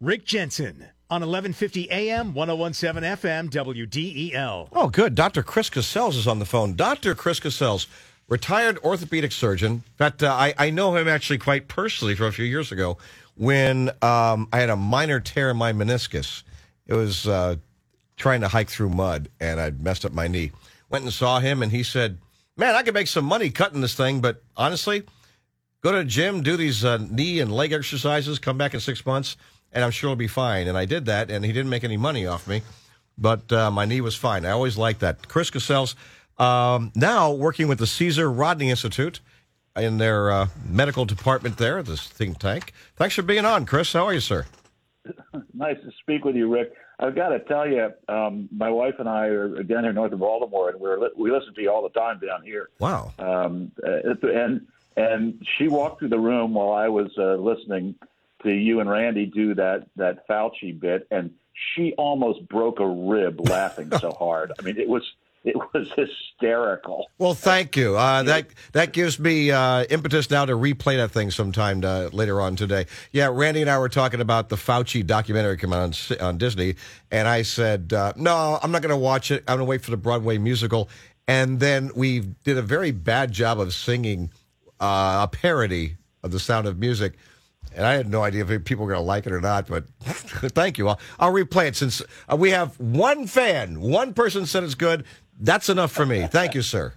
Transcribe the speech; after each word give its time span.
Rick 0.00 0.26
Jensen 0.26 0.88
on 1.08 1.22
1150 1.22 1.90
AM, 1.90 2.34
1017 2.34 3.02
FM, 3.16 3.48
WDEL. 3.48 4.68
Oh, 4.72 4.88
good. 4.88 5.14
Dr. 5.14 5.42
Chris 5.42 5.70
Casscells 5.70 6.18
is 6.18 6.26
on 6.26 6.38
the 6.38 6.44
phone. 6.44 6.74
Dr. 6.74 7.14
Chris 7.14 7.40
Casscells, 7.40 7.86
retired 8.28 8.78
orthopedic 8.84 9.32
surgeon. 9.32 9.72
In 9.72 9.82
fact, 9.96 10.22
uh, 10.22 10.32
I, 10.32 10.52
I 10.58 10.70
know 10.70 10.94
him 10.94 11.08
actually 11.08 11.38
quite 11.38 11.68
personally 11.68 12.14
from 12.14 12.26
a 12.26 12.32
few 12.32 12.44
years 12.44 12.72
ago 12.72 12.98
when 13.36 13.88
um, 14.02 14.48
I 14.52 14.58
had 14.60 14.68
a 14.68 14.76
minor 14.76 15.18
tear 15.18 15.50
in 15.50 15.56
my 15.56 15.72
meniscus. 15.72 16.42
It 16.86 16.92
was 16.92 17.26
uh, 17.26 17.56
trying 18.18 18.42
to 18.42 18.48
hike 18.48 18.68
through 18.68 18.90
mud, 18.90 19.30
and 19.40 19.58
I'd 19.58 19.82
messed 19.82 20.04
up 20.04 20.12
my 20.12 20.28
knee. 20.28 20.52
Went 20.90 21.04
and 21.04 21.12
saw 21.12 21.40
him, 21.40 21.62
and 21.62 21.72
he 21.72 21.82
said, 21.82 22.18
Man, 22.58 22.74
I 22.74 22.82
could 22.82 22.94
make 22.94 23.08
some 23.08 23.24
money 23.24 23.48
cutting 23.48 23.80
this 23.80 23.94
thing, 23.94 24.20
but 24.20 24.42
honestly, 24.56 25.04
go 25.80 25.92
to 25.92 25.98
the 25.98 26.04
gym, 26.04 26.42
do 26.42 26.58
these 26.58 26.84
uh, 26.84 26.98
knee 26.98 27.40
and 27.40 27.50
leg 27.50 27.72
exercises, 27.72 28.38
come 28.38 28.58
back 28.58 28.74
in 28.74 28.80
six 28.80 29.04
months, 29.06 29.36
and 29.76 29.84
I'm 29.84 29.90
sure 29.90 30.08
it'll 30.08 30.16
be 30.16 30.26
fine. 30.26 30.66
And 30.66 30.76
I 30.76 30.86
did 30.86 31.04
that, 31.04 31.30
and 31.30 31.44
he 31.44 31.52
didn't 31.52 31.68
make 31.68 31.84
any 31.84 31.98
money 31.98 32.26
off 32.26 32.48
me, 32.48 32.62
but 33.18 33.52
uh, 33.52 33.70
my 33.70 33.84
knee 33.84 34.00
was 34.00 34.16
fine. 34.16 34.46
I 34.46 34.50
always 34.50 34.78
liked 34.78 35.00
that. 35.00 35.28
Chris 35.28 35.50
Casscells, 35.50 35.94
um, 36.42 36.90
now 36.96 37.30
working 37.30 37.68
with 37.68 37.78
the 37.78 37.86
Caesar 37.86 38.32
Rodney 38.32 38.70
Institute 38.70 39.20
in 39.76 39.98
their 39.98 40.30
uh, 40.30 40.48
medical 40.66 41.04
department 41.04 41.58
there, 41.58 41.82
this 41.82 42.08
think 42.08 42.38
tank. 42.38 42.72
Thanks 42.96 43.14
for 43.14 43.22
being 43.22 43.44
on, 43.44 43.66
Chris. 43.66 43.92
How 43.92 44.06
are 44.06 44.14
you, 44.14 44.20
sir? 44.20 44.46
Nice 45.54 45.76
to 45.84 45.90
speak 46.02 46.26
with 46.26 46.36
you, 46.36 46.52
Rick. 46.52 46.74
I've 46.98 47.14
got 47.14 47.30
to 47.30 47.38
tell 47.40 47.66
you, 47.66 47.90
um, 48.10 48.46
my 48.54 48.68
wife 48.68 48.96
and 48.98 49.08
I 49.08 49.24
are 49.24 49.62
down 49.62 49.84
here 49.84 49.92
north 49.94 50.12
of 50.12 50.18
Baltimore, 50.18 50.68
and 50.68 50.78
we're 50.78 50.98
we 51.16 51.30
listen 51.30 51.54
to 51.54 51.62
you 51.62 51.70
all 51.70 51.82
the 51.82 51.98
time 51.98 52.20
down 52.20 52.42
here. 52.44 52.68
Wow. 52.78 53.14
Um, 53.18 53.72
uh, 53.82 54.28
and 54.28 54.66
and 54.98 55.42
she 55.56 55.68
walked 55.68 56.00
through 56.00 56.10
the 56.10 56.18
room 56.18 56.52
while 56.52 56.72
I 56.72 56.88
was 56.88 57.10
uh, 57.16 57.36
listening 57.36 57.94
to 58.46 58.54
you 58.54 58.80
and 58.80 58.88
Randy 58.88 59.26
do 59.26 59.54
that 59.54 59.86
that 59.96 60.26
Fauci 60.28 60.78
bit, 60.78 61.06
and 61.10 61.30
she 61.54 61.92
almost 61.98 62.46
broke 62.48 62.80
a 62.80 62.86
rib 62.86 63.48
laughing 63.48 63.90
so 63.98 64.12
hard. 64.18 64.52
I 64.58 64.62
mean, 64.62 64.78
it 64.78 64.88
was 64.88 65.02
it 65.44 65.56
was 65.56 65.88
hysterical. 65.92 67.06
Well, 67.18 67.34
thank 67.34 67.76
you. 67.76 67.96
Uh, 67.96 68.24
that 68.24 68.48
that 68.72 68.92
gives 68.92 69.18
me 69.18 69.50
uh, 69.50 69.84
impetus 69.84 70.30
now 70.30 70.44
to 70.44 70.54
replay 70.54 70.96
that 70.96 71.12
thing 71.12 71.30
sometime 71.30 71.84
uh, 71.84 72.08
later 72.12 72.40
on 72.40 72.56
today. 72.56 72.86
Yeah, 73.12 73.30
Randy 73.32 73.60
and 73.60 73.70
I 73.70 73.78
were 73.78 73.88
talking 73.88 74.20
about 74.20 74.48
the 74.48 74.56
Fauci 74.56 75.06
documentary 75.06 75.56
coming 75.56 75.78
on 75.78 75.92
on 76.20 76.38
Disney, 76.38 76.74
and 77.10 77.28
I 77.28 77.42
said, 77.42 77.92
uh, 77.92 78.12
"No, 78.16 78.58
I'm 78.62 78.72
not 78.72 78.82
going 78.82 78.90
to 78.90 78.96
watch 78.96 79.30
it. 79.30 79.44
I'm 79.46 79.56
going 79.56 79.66
to 79.66 79.70
wait 79.70 79.82
for 79.82 79.90
the 79.90 79.96
Broadway 79.96 80.38
musical." 80.38 80.88
And 81.28 81.58
then 81.58 81.90
we 81.96 82.20
did 82.20 82.56
a 82.56 82.62
very 82.62 82.92
bad 82.92 83.32
job 83.32 83.58
of 83.58 83.74
singing 83.74 84.30
uh, 84.78 85.26
a 85.26 85.28
parody 85.28 85.96
of 86.22 86.30
The 86.30 86.38
Sound 86.38 86.68
of 86.68 86.78
Music. 86.78 87.14
And 87.74 87.84
I 87.84 87.94
had 87.94 88.08
no 88.08 88.22
idea 88.22 88.44
if 88.46 88.64
people 88.64 88.86
were 88.86 88.92
going 88.92 89.02
to 89.02 89.06
like 89.06 89.26
it 89.26 89.32
or 89.32 89.40
not, 89.40 89.66
but 89.66 89.84
thank 90.00 90.78
you. 90.78 90.88
I'll, 90.88 91.00
I'll 91.18 91.32
replay 91.32 91.66
it 91.66 91.76
since 91.76 92.02
uh, 92.30 92.36
we 92.36 92.50
have 92.50 92.78
one 92.80 93.26
fan, 93.26 93.80
one 93.80 94.14
person 94.14 94.46
said 94.46 94.64
it's 94.64 94.74
good. 94.74 95.04
That's 95.38 95.68
enough 95.68 95.92
for 95.92 96.06
me. 96.06 96.26
Thank 96.26 96.54
you, 96.54 96.62
sir. 96.62 96.94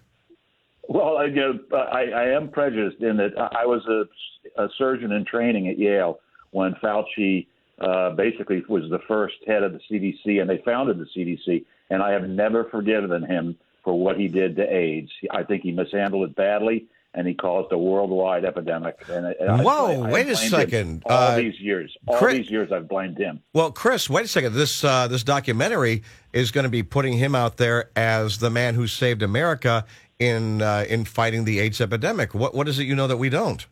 Well, 0.88 1.18
I, 1.18 1.26
you 1.26 1.36
know, 1.36 1.78
I, 1.78 2.06
I 2.06 2.24
am 2.30 2.50
prejudiced 2.50 3.02
in 3.02 3.18
that 3.18 3.38
I 3.38 3.66
was 3.66 3.86
a, 3.88 4.64
a 4.64 4.70
surgeon 4.78 5.12
in 5.12 5.26
training 5.26 5.68
at 5.68 5.78
Yale 5.78 6.20
when 6.52 6.74
Fauci 6.76 7.48
uh, 7.80 8.12
basically 8.12 8.64
was 8.68 8.90
the 8.90 9.00
first 9.08 9.36
head 9.46 9.64
of 9.64 9.74
the 9.74 9.80
CDC, 9.90 10.42
and 10.42 10.50
they 10.50 10.58
founded 10.66 10.98
the 10.98 11.06
CDC. 11.16 11.66
And 11.90 12.02
I 12.02 12.12
have 12.12 12.28
never 12.28 12.66
forgiven 12.66 13.24
him 13.24 13.58
for 13.84 13.98
what 13.98 14.18
he 14.18 14.28
did 14.28 14.56
to 14.56 14.74
AIDS. 14.74 15.12
I 15.32 15.44
think 15.44 15.64
he 15.64 15.72
mishandled 15.72 16.30
it 16.30 16.36
badly 16.36 16.88
and 17.16 17.28
he 17.28 17.34
caused 17.34 17.72
a 17.72 17.78
worldwide 17.78 18.46
epidemic. 18.46 18.96
And, 19.10 19.26
and 19.26 19.64
Whoa, 19.64 20.04
I, 20.04 20.10
I 20.10 20.12
wait 20.12 20.28
a 20.28 20.36
second. 20.36 21.04
All 21.06 21.12
Uh, 21.12 21.38
these 21.38 21.60
years, 21.60 21.96
all 22.08 22.18
Chris- 22.18 22.38
these 22.38 22.50
years, 22.52 22.72
I've 22.72 22.88
blamed 22.88 23.18
him. 23.18 23.42
Well, 23.54 23.72
Chris, 23.72 24.10
wait 24.10 24.26
a 24.26 24.28
second. 24.28 24.54
This 24.54 24.84
uh, 24.84 25.08
this 25.08 25.24
documentary 25.24 26.04
is 26.34 26.52
going 26.52 26.66
to 26.66 26.70
be 26.70 26.84
putting 26.84 27.14
him 27.14 27.34
out 27.36 27.58
there 27.58 27.90
as 27.96 28.38
the 28.38 28.50
man 28.50 28.76
who 28.76 28.86
saved 28.88 29.24
America 29.24 29.86
in 30.20 30.62
uh, 30.62 30.86
in 30.88 31.06
fighting 31.06 31.46
the 31.46 31.60
AIDS 31.60 31.82
epidemic. 31.82 32.34
What 32.36 32.54
what 32.54 32.68
is 32.68 32.78
it 32.80 32.84
you 32.84 32.96
know 32.96 33.08
that 33.08 33.18
we 33.18 33.30
don't? 33.30 33.66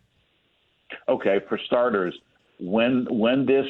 Okay, 1.10 1.40
for 1.48 1.58
starters, 1.66 2.18
when 2.60 3.06
when 3.10 3.46
this 3.46 3.68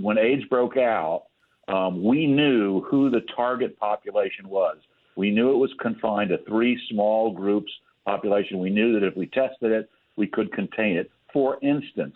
when 0.00 0.16
AIDS 0.18 0.44
broke 0.44 0.76
out, 0.76 1.24
um, 1.66 2.02
we 2.04 2.26
knew 2.26 2.82
who 2.82 3.10
the 3.10 3.22
target 3.34 3.78
population 3.78 4.48
was. 4.48 4.76
We 5.16 5.30
knew 5.32 5.50
it 5.52 5.56
was 5.56 5.72
confined 5.80 6.30
to 6.30 6.38
three 6.46 6.78
small 6.90 7.32
groups 7.32 7.72
population. 8.08 8.58
We 8.58 8.70
knew 8.70 8.98
that 8.98 9.06
if 9.06 9.14
we 9.16 9.26
tested 9.26 9.70
it, 9.70 9.90
we 10.16 10.26
could 10.26 10.50
contain 10.52 10.96
it. 10.96 11.10
For 11.30 11.58
instance, 11.62 12.14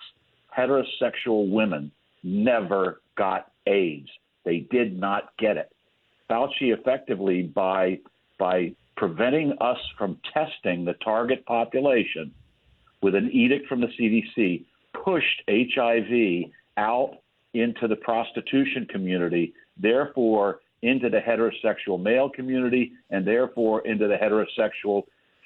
heterosexual 0.56 1.50
women 1.50 1.92
never 2.22 3.02
got 3.18 3.52
AIDS. 3.66 4.08
They 4.44 4.60
did 4.70 4.98
not 4.98 5.36
get 5.38 5.58
it. 5.58 5.70
Fauci 6.30 6.72
effectively 6.78 7.42
by 7.42 7.98
by 8.38 8.72
preventing 8.96 9.52
us 9.60 9.78
from 9.98 10.18
testing 10.32 10.84
the 10.84 10.94
target 11.04 11.44
population 11.44 12.32
with 13.02 13.14
an 13.14 13.30
edict 13.30 13.66
from 13.68 13.80
the 13.82 13.88
CDC 13.98 14.64
pushed 15.04 15.42
HIV 15.50 16.50
out 16.78 17.18
into 17.52 17.86
the 17.86 17.96
prostitution 17.96 18.86
community, 18.88 19.52
therefore 19.76 20.60
into 20.80 21.10
the 21.10 21.20
heterosexual 21.20 22.00
male 22.00 22.30
community, 22.30 22.92
and 23.10 23.26
therefore 23.26 23.86
into 23.86 24.08
the 24.08 24.16
heterosexual 24.16 25.02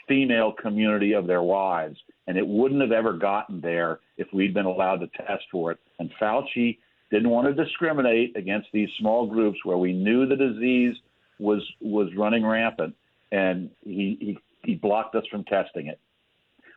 female 0.09 0.53
community 0.53 1.12
of 1.12 1.27
their 1.27 1.43
wives. 1.43 1.99
And 2.27 2.37
it 2.37 2.47
wouldn't 2.47 2.81
have 2.81 2.93
ever 2.93 3.12
gotten 3.12 3.61
there 3.61 4.00
if 4.17 4.27
we'd 4.33 4.55
been 4.55 4.67
allowed 4.67 4.97
to 5.00 5.09
test 5.09 5.44
for 5.50 5.71
it. 5.72 5.78
And 5.99 6.11
Fauci 6.21 6.78
didn't 7.11 7.31
want 7.31 7.47
to 7.55 7.65
discriminate 7.65 8.37
against 8.37 8.69
these 8.72 8.89
small 8.99 9.27
groups 9.27 9.59
where 9.65 9.77
we 9.77 9.93
knew 9.93 10.27
the 10.27 10.37
disease 10.37 10.97
was 11.39 11.62
was 11.81 12.09
running 12.17 12.44
rampant, 12.44 12.94
and 13.31 13.71
he 13.84 14.17
he, 14.21 14.39
he 14.65 14.75
blocked 14.75 15.15
us 15.15 15.25
from 15.31 15.44
testing 15.44 15.87
it. 15.87 16.00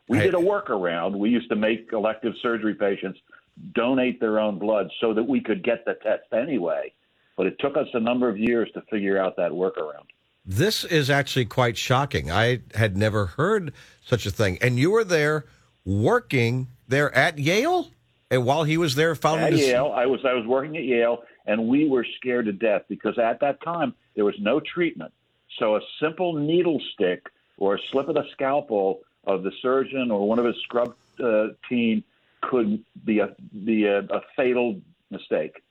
We 0.07 0.17
Hey. 0.17 0.25
did 0.25 0.33
a 0.35 0.37
workaround. 0.37 1.17
We 1.17 1.29
used 1.29 1.49
to 1.49 1.55
make 1.55 1.89
elective 1.93 2.33
surgery 2.41 2.75
patients 2.75 3.19
donate 3.73 4.19
their 4.19 4.39
own 4.39 4.57
blood 4.59 4.89
so 5.01 5.13
that 5.13 5.23
we 5.23 5.41
could 5.41 5.63
get 5.63 5.85
the 5.85 5.95
test 5.95 6.31
anyway. 6.33 6.93
But 7.37 7.47
it 7.47 7.57
took 7.59 7.77
us 7.77 7.87
a 7.93 7.99
number 7.99 8.27
of 8.29 8.37
years 8.37 8.69
to 8.73 8.81
figure 8.89 9.17
out 9.17 9.35
that 9.37 9.51
workaround. 9.51 10.07
This 10.49 10.83
is 10.83 11.11
actually 11.11 11.45
quite 11.45 11.77
shocking. 11.77 12.31
I 12.31 12.61
had 12.73 12.97
never 12.97 13.27
heard 13.27 13.71
such 14.03 14.25
a 14.25 14.31
thing. 14.31 14.57
And 14.63 14.79
you 14.79 14.89
were 14.89 15.03
there 15.03 15.45
working 15.85 16.69
there 16.87 17.15
at 17.15 17.37
Yale, 17.37 17.91
and 18.31 18.43
while 18.45 18.63
he 18.63 18.75
was 18.75 18.95
there, 18.95 19.13
founding 19.13 19.45
at 19.45 19.53
Yale. 19.53 19.93
I 19.95 20.07
was 20.07 20.21
I 20.25 20.33
was 20.33 20.47
working 20.47 20.75
at 20.75 20.85
Yale, 20.85 21.21
and 21.45 21.67
we 21.67 21.87
were 21.87 22.03
scared 22.17 22.45
to 22.45 22.51
death 22.51 22.81
because 22.89 23.19
at 23.19 23.39
that 23.41 23.61
time 23.61 23.93
there 24.15 24.25
was 24.25 24.33
no 24.39 24.59
treatment. 24.59 25.13
So 25.59 25.75
a 25.75 25.81
simple 25.99 26.33
needle 26.33 26.81
stick 26.95 27.27
or 27.59 27.75
a 27.75 27.79
slip 27.91 28.07
of 28.07 28.15
the 28.15 28.25
scalpel 28.31 29.01
of 29.25 29.43
the 29.43 29.51
surgeon 29.61 30.09
or 30.09 30.27
one 30.27 30.39
of 30.39 30.45
his 30.45 30.55
scrub 30.63 30.95
uh, 31.23 31.49
team 31.69 32.03
could 32.41 32.83
be 33.05 33.19
a 33.19 33.35
be 33.65 33.85
a, 33.85 33.99
a 33.99 34.21
fatal 34.35 34.81
mistake. 35.11 35.61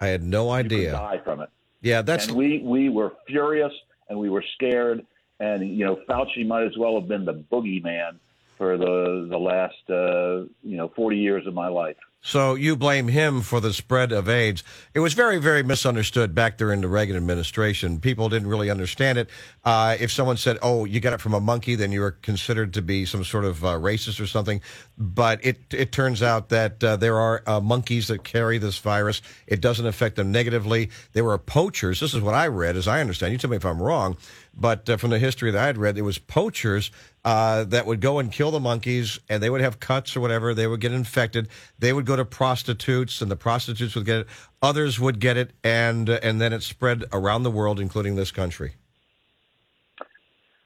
I 0.00 0.06
had 0.06 0.22
no 0.22 0.56
You 0.56 0.62
could 0.62 0.72
idea. 0.72 0.92
die 0.92 1.20
from 1.24 1.40
it. 1.40 1.48
Yeah, 1.80 2.02
that's 2.02 2.28
and 2.28 2.36
we 2.36 2.60
we 2.60 2.90
were 2.90 3.14
furious 3.26 3.72
and 4.08 4.18
we 4.18 4.30
were 4.30 4.44
scared. 4.54 5.04
And 5.40 5.76
you 5.76 5.84
know, 5.84 5.98
Fauci 6.08 6.46
might 6.46 6.64
as 6.64 6.76
well 6.78 6.98
have 6.98 7.08
been 7.08 7.24
the 7.24 7.44
boogeyman 7.52 8.18
for 8.56 8.76
the 8.76 9.26
the 9.30 9.38
last 9.38 9.74
uh, 9.90 10.48
you 10.62 10.76
know 10.76 10.92
forty 10.94 11.16
years 11.16 11.46
of 11.46 11.54
my 11.54 11.68
life. 11.68 11.96
So 12.26 12.54
you 12.54 12.74
blame 12.74 13.08
him 13.08 13.42
for 13.42 13.60
the 13.60 13.74
spread 13.74 14.10
of 14.10 14.30
AIDS. 14.30 14.64
It 14.94 15.00
was 15.00 15.12
very, 15.12 15.36
very 15.36 15.62
misunderstood 15.62 16.34
back 16.34 16.56
there 16.56 16.72
in 16.72 16.80
the 16.80 16.88
Reagan 16.88 17.16
administration. 17.16 18.00
People 18.00 18.30
didn't 18.30 18.48
really 18.48 18.70
understand 18.70 19.18
it. 19.18 19.28
Uh, 19.62 19.98
if 20.00 20.10
someone 20.10 20.38
said, 20.38 20.56
"Oh, 20.62 20.86
you 20.86 21.00
got 21.00 21.12
it 21.12 21.20
from 21.20 21.34
a 21.34 21.40
monkey," 21.40 21.74
then 21.74 21.92
you 21.92 22.00
were 22.00 22.12
considered 22.12 22.72
to 22.74 22.82
be 22.82 23.04
some 23.04 23.24
sort 23.24 23.44
of 23.44 23.62
uh, 23.62 23.74
racist 23.74 24.22
or 24.22 24.26
something. 24.26 24.62
But 24.96 25.44
it 25.44 25.58
it 25.70 25.92
turns 25.92 26.22
out 26.22 26.48
that 26.48 26.82
uh, 26.82 26.96
there 26.96 27.20
are 27.20 27.42
uh, 27.46 27.60
monkeys 27.60 28.08
that 28.08 28.24
carry 28.24 28.56
this 28.56 28.78
virus. 28.78 29.20
It 29.46 29.60
doesn't 29.60 29.86
affect 29.86 30.16
them 30.16 30.32
negatively. 30.32 30.88
They 31.12 31.20
were 31.20 31.36
poachers. 31.36 32.00
This 32.00 32.14
is 32.14 32.22
what 32.22 32.34
I 32.34 32.46
read, 32.46 32.74
as 32.76 32.88
I 32.88 33.02
understand. 33.02 33.32
You 33.32 33.38
tell 33.38 33.50
me 33.50 33.58
if 33.58 33.66
I'm 33.66 33.82
wrong. 33.82 34.16
But 34.56 34.88
uh, 34.88 34.96
from 34.96 35.10
the 35.10 35.18
history 35.18 35.50
that 35.50 35.62
I 35.62 35.66
had 35.66 35.78
read, 35.78 35.98
it 35.98 36.02
was 36.02 36.18
poachers 36.18 36.90
uh, 37.24 37.64
that 37.64 37.86
would 37.86 38.00
go 38.00 38.18
and 38.18 38.30
kill 38.30 38.50
the 38.50 38.60
monkeys, 38.60 39.18
and 39.28 39.42
they 39.42 39.50
would 39.50 39.60
have 39.60 39.80
cuts 39.80 40.16
or 40.16 40.20
whatever. 40.20 40.54
They 40.54 40.66
would 40.66 40.80
get 40.80 40.92
infected. 40.92 41.48
They 41.78 41.92
would 41.92 42.06
go 42.06 42.13
to 42.16 42.24
prostitutes, 42.24 43.20
and 43.20 43.30
the 43.30 43.36
prostitutes 43.36 43.94
would 43.94 44.06
get 44.06 44.20
it. 44.20 44.26
Others 44.62 45.00
would 45.00 45.20
get 45.20 45.36
it, 45.36 45.52
and 45.62 46.08
uh, 46.08 46.20
and 46.22 46.40
then 46.40 46.52
it 46.52 46.62
spread 46.62 47.04
around 47.12 47.42
the 47.42 47.50
world, 47.50 47.80
including 47.80 48.16
this 48.16 48.30
country. 48.30 48.74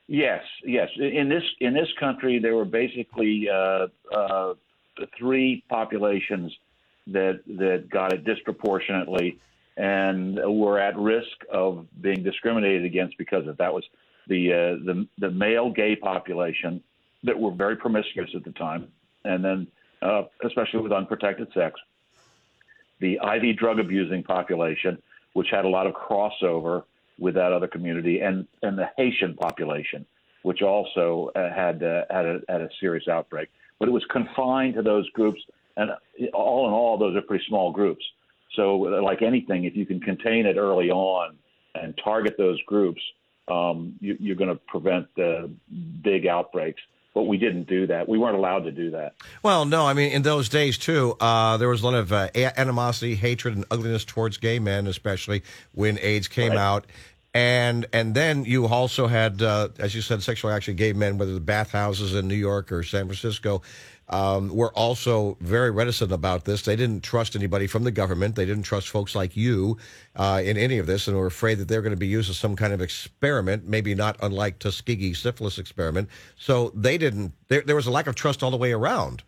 Yes, 0.06 0.42
yes. 0.64 0.88
In 0.98 1.28
this 1.28 1.42
in 1.60 1.74
this 1.74 1.88
country, 2.00 2.38
there 2.38 2.56
were 2.56 2.64
basically 2.64 3.48
uh, 3.48 3.88
uh, 4.14 4.54
three 5.18 5.62
populations 5.68 6.52
that 7.08 7.40
that 7.46 7.88
got 7.90 8.12
it 8.12 8.24
disproportionately 8.24 9.38
and 9.76 10.36
were 10.58 10.78
at 10.78 10.98
risk 10.98 11.36
of 11.52 11.86
being 12.00 12.22
discriminated 12.22 12.84
against 12.84 13.16
because 13.16 13.46
of 13.46 13.56
that 13.58 13.72
was 13.72 13.84
the 14.26 14.52
uh, 14.52 14.84
the 14.84 15.06
the 15.18 15.30
male 15.30 15.70
gay 15.70 15.94
population 15.94 16.82
that 17.22 17.38
were 17.38 17.52
very 17.52 17.76
promiscuous 17.76 18.30
at 18.34 18.44
the 18.44 18.52
time, 18.52 18.88
and 19.24 19.44
then 19.44 19.66
uh, 20.02 20.22
especially 20.44 20.80
with 20.80 20.92
unprotected 20.92 21.48
sex, 21.54 21.80
the 23.00 23.18
IV 23.34 23.56
drug 23.56 23.78
abusing 23.78 24.22
population, 24.22 25.00
which 25.34 25.48
had 25.50 25.64
a 25.64 25.68
lot 25.68 25.86
of 25.86 25.94
crossover 25.94 26.84
with 27.18 27.34
that 27.34 27.52
other 27.52 27.66
community, 27.66 28.20
and 28.20 28.46
and 28.62 28.78
the 28.78 28.88
Haitian 28.96 29.34
population, 29.34 30.06
which 30.42 30.62
also 30.62 31.30
uh, 31.34 31.52
had 31.54 31.82
uh, 31.82 32.04
had 32.10 32.26
a 32.26 32.40
had 32.48 32.60
a 32.60 32.68
serious 32.80 33.08
outbreak. 33.08 33.48
But 33.78 33.88
it 33.88 33.92
was 33.92 34.04
confined 34.10 34.74
to 34.74 34.82
those 34.82 35.08
groups, 35.10 35.40
and 35.76 35.90
all 36.32 36.66
in 36.66 36.72
all, 36.72 36.98
those 36.98 37.16
are 37.16 37.22
pretty 37.22 37.44
small 37.48 37.72
groups. 37.72 38.04
So, 38.54 38.76
like 38.76 39.22
anything, 39.22 39.64
if 39.64 39.76
you 39.76 39.86
can 39.86 40.00
contain 40.00 40.46
it 40.46 40.56
early 40.56 40.90
on 40.90 41.36
and 41.74 41.98
target 42.02 42.34
those 42.38 42.60
groups, 42.62 43.00
um, 43.46 43.94
you, 44.00 44.16
you're 44.18 44.36
going 44.36 44.50
to 44.50 44.60
prevent 44.66 45.06
the 45.16 45.50
big 46.02 46.26
outbreaks 46.26 46.80
but 47.14 47.24
we 47.24 47.36
didn't 47.36 47.68
do 47.68 47.86
that. 47.86 48.08
We 48.08 48.18
weren't 48.18 48.36
allowed 48.36 48.64
to 48.64 48.72
do 48.72 48.90
that. 48.92 49.14
Well, 49.42 49.64
no, 49.64 49.86
I 49.86 49.92
mean, 49.94 50.12
in 50.12 50.22
those 50.22 50.48
days 50.48 50.78
too, 50.78 51.16
uh, 51.20 51.56
there 51.56 51.68
was 51.68 51.82
a 51.82 51.84
lot 51.84 51.94
of 51.94 52.12
uh, 52.12 52.28
animosity, 52.34 53.14
hatred, 53.14 53.56
and 53.56 53.64
ugliness 53.70 54.04
towards 54.04 54.36
gay 54.36 54.58
men, 54.58 54.86
especially 54.86 55.42
when 55.72 55.98
AIDS 56.00 56.28
came 56.28 56.50
right. 56.50 56.58
out. 56.58 56.86
And 57.34 57.86
and 57.92 58.14
then 58.14 58.44
you 58.44 58.66
also 58.66 59.06
had, 59.06 59.42
uh, 59.42 59.68
as 59.78 59.94
you 59.94 60.00
said, 60.00 60.22
sexual 60.22 60.50
action 60.50 60.76
gay 60.76 60.92
men, 60.92 61.18
whether 61.18 61.34
the 61.34 61.40
bathhouses 61.40 62.14
in 62.14 62.26
New 62.26 62.34
York 62.34 62.72
or 62.72 62.82
San 62.82 63.04
Francisco, 63.06 63.62
um, 64.10 64.48
were 64.54 64.72
also 64.72 65.36
very 65.40 65.70
reticent 65.70 66.12
about 66.12 66.44
this. 66.44 66.62
They 66.62 66.76
didn't 66.76 67.02
trust 67.02 67.36
anybody 67.36 67.66
from 67.66 67.84
the 67.84 67.90
government. 67.90 68.36
They 68.36 68.46
didn't 68.46 68.62
trust 68.62 68.88
folks 68.88 69.14
like 69.14 69.36
you 69.36 69.76
uh, 70.16 70.42
in 70.44 70.56
any 70.56 70.78
of 70.78 70.86
this, 70.86 71.08
and 71.08 71.16
were 71.16 71.26
afraid 71.26 71.58
that 71.58 71.68
they're 71.68 71.82
going 71.82 71.92
to 71.92 71.96
be 71.96 72.06
used 72.06 72.30
as 72.30 72.36
some 72.36 72.56
kind 72.56 72.72
of 72.72 72.80
experiment, 72.80 73.66
maybe 73.66 73.94
not 73.94 74.16
unlike 74.22 74.58
Tuskegee 74.58 75.14
syphilis 75.14 75.58
experiment. 75.58 76.08
So 76.36 76.72
they 76.74 76.98
didn't. 76.98 77.32
There, 77.48 77.62
there 77.62 77.76
was 77.76 77.86
a 77.86 77.90
lack 77.90 78.06
of 78.06 78.14
trust 78.14 78.42
all 78.42 78.50
the 78.50 78.56
way 78.56 78.72
around. 78.72 79.22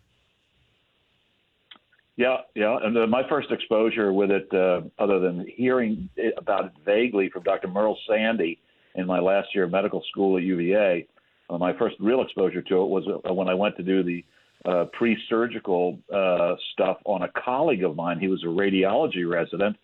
Yeah, 2.17 2.37
yeah. 2.55 2.77
And 2.83 2.97
uh, 2.97 3.07
my 3.07 3.27
first 3.27 3.51
exposure 3.51 4.13
with 4.13 4.31
it, 4.31 4.53
uh, 4.53 4.81
other 4.99 5.19
than 5.19 5.47
hearing 5.55 6.09
it, 6.15 6.33
about 6.37 6.65
it 6.65 6.71
vaguely 6.85 7.29
from 7.29 7.43
Dr. 7.43 7.67
Merle 7.67 7.97
Sande 8.07 8.57
in 8.95 9.07
my 9.07 9.19
last 9.19 9.55
year 9.55 9.63
of 9.63 9.71
medical 9.71 10.03
school 10.11 10.37
at 10.37 10.43
UVA, 10.43 11.07
uh, 11.49 11.57
my 11.57 11.73
first 11.77 11.95
real 11.99 12.21
exposure 12.21 12.61
to 12.61 12.81
it 12.81 12.85
was 12.85 13.05
uh, 13.07 13.33
when 13.33 13.47
I 13.47 13.53
went 13.53 13.75
to 13.77 13.83
do 13.83 14.03
the 14.03 14.23
uh, 14.65 14.85
pre-surgical 14.93 15.99
uh, 16.13 16.55
stuff 16.73 16.97
on 17.05 17.23
a 17.23 17.29
colleague 17.29 17.83
of 17.83 17.95
mine. 17.95 18.19
He 18.19 18.27
was 18.27 18.43
a 18.43 18.47
radiology 18.47 19.29
resident, 19.29 19.77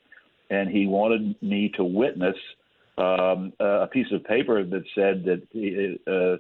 and 0.50 0.70
he 0.70 0.86
wanted 0.86 1.36
me 1.42 1.70
to 1.78 1.84
witness 1.84 2.36
um, 2.98 3.54
a 3.60 3.88
piece 3.88 4.12
of 4.12 4.24
paper 4.24 4.64
that 4.64 4.84
said 4.96 5.24
that 5.26 5.42
he, 5.52 6.00
uh, 6.08 6.38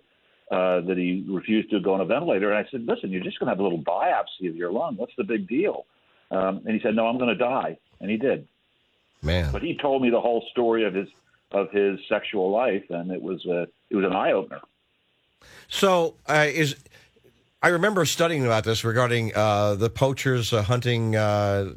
uh, 0.54 0.82
that 0.82 0.98
he 0.98 1.26
refused 1.28 1.70
to 1.72 1.80
go 1.80 1.94
on 1.94 2.02
a 2.02 2.06
ventilator. 2.06 2.52
And 2.52 2.66
I 2.66 2.70
said, 2.72 2.86
"Listen, 2.86 3.12
you're 3.12 3.24
just 3.24 3.40
going 3.40 3.48
to 3.48 3.52
have 3.52 3.60
a 3.60 3.64
little 3.64 3.84
biopsy 3.84 4.50
of 4.50 4.56
your 4.56 4.72
lung. 4.72 4.96
What's 4.98 5.16
the 5.18 5.24
big 5.24 5.48
deal?" 5.48 5.86
Um, 6.32 6.62
and 6.66 6.70
he 6.70 6.80
said, 6.82 6.96
"No, 6.96 7.08
I'm 7.08 7.18
going 7.18 7.30
to 7.30 7.36
die," 7.36 7.78
and 8.00 8.10
he 8.10 8.18
did. 8.18 8.48
Man, 9.22 9.52
but 9.52 9.62
he 9.62 9.78
told 9.78 10.02
me 10.02 10.10
the 10.10 10.22
whole 10.22 10.46
story 10.52 10.86
of 10.86 10.94
his 10.94 11.08
of 11.52 11.72
his 11.72 12.00
sexual 12.08 12.52
life, 12.52 12.84
and 12.90 13.12
it 13.12 13.22
was 13.22 13.46
a 13.46 13.68
it 13.90 13.96
was 13.96 14.06
an 14.06 14.14
eye 14.14 14.32
opener. 14.32 14.62
So, 15.68 16.16
uh, 16.28 16.46
is 16.48 16.76
I 17.62 17.70
remember 17.70 18.06
studying 18.06 18.46
about 18.46 18.64
this 18.64 18.84
regarding 18.84 19.36
uh, 19.36 19.76
the 19.76 19.90
poachers 19.90 20.54
uh, 20.54 20.62
hunting 20.62 21.16
uh, 21.16 21.74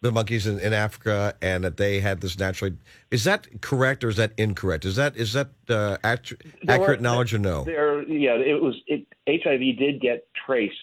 the 0.00 0.10
monkeys 0.10 0.46
in, 0.46 0.58
in, 0.58 0.72
Africa, 0.72 1.34
and 1.42 1.62
that 1.62 1.76
they 1.76 2.00
had 2.00 2.20
this 2.20 2.38
naturally. 2.38 2.76
Is 3.10 3.24
that 3.24 3.60
correct 3.60 4.02
or 4.02 4.08
is 4.08 4.16
that 4.16 4.32
incorrect? 4.38 4.84
Is 4.84 4.96
that 4.96 5.16
is 5.16 5.34
that 5.34 5.50
uh, 5.68 5.98
accurate 6.02 6.40
were, 6.66 6.96
knowledge 6.96 7.34
or 7.34 7.38
no? 7.38 7.64
There, 7.64 8.02
yeah, 8.02 8.34
it 8.34 8.60
was. 8.60 8.74
It, 8.86 9.06
HIV 9.28 9.78
did 9.78 10.00
get 10.00 10.26
traced 10.46 10.74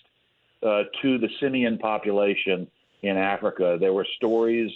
uh, 0.63 0.83
to 1.01 1.17
the 1.17 1.29
simian 1.39 1.79
population 1.79 2.67
in 3.01 3.17
Africa. 3.17 3.77
There 3.79 3.91
were 3.91 4.07
stories 4.17 4.71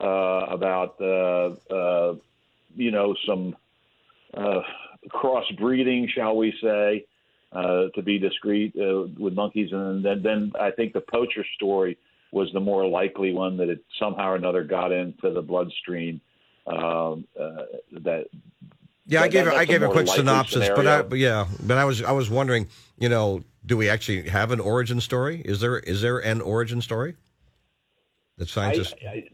uh, 0.00 0.04
about 0.04 0.96
you 0.98 2.90
know 2.90 3.14
some 3.26 3.56
crossbreeding, 5.08 6.10
shall 6.10 6.36
we 6.36 6.52
say 6.60 7.06
uh, 7.52 7.84
to 7.94 8.02
be 8.02 8.18
discreet 8.18 8.74
uh, 8.76 9.08
with 9.18 9.34
monkeys. 9.34 9.70
And 9.72 10.04
then, 10.04 10.22
then 10.22 10.52
I 10.60 10.70
think 10.70 10.92
the 10.92 11.00
poacher 11.00 11.44
story 11.54 11.98
was 12.32 12.50
the 12.52 12.60
more 12.60 12.86
likely 12.86 13.32
one 13.32 13.56
that 13.56 13.68
it 13.68 13.84
somehow 13.98 14.30
or 14.30 14.36
another 14.36 14.64
got 14.64 14.92
into 14.92 15.30
the 15.30 15.42
bloodstream. 15.42 16.20
Um, 16.66 17.26
uh, 17.40 17.62
that 18.02 18.26
yeah, 19.06 19.20
that, 19.20 19.24
I 19.24 19.28
gave 19.28 19.44
that, 19.44 19.54
I 19.54 19.64
gave 19.64 19.82
a 19.82 19.88
quick 19.88 20.08
synopsis, 20.08 20.68
but, 20.74 20.86
I, 20.86 21.02
but 21.02 21.18
yeah, 21.18 21.46
but 21.64 21.78
I 21.78 21.84
was 21.84 22.02
I 22.02 22.10
was 22.10 22.28
wondering, 22.28 22.66
you 22.98 23.08
know, 23.08 23.44
do 23.64 23.76
we 23.76 23.88
actually 23.88 24.28
have 24.28 24.50
an 24.50 24.58
origin 24.58 25.00
story? 25.00 25.40
Is 25.44 25.60
there 25.60 25.78
is 25.78 26.02
there 26.02 26.18
an 26.18 26.40
origin 26.40 26.82
story 26.82 27.14
that 28.38 28.48
scientists? 28.48 28.94
I, 29.02 29.08
I, 29.08 29.28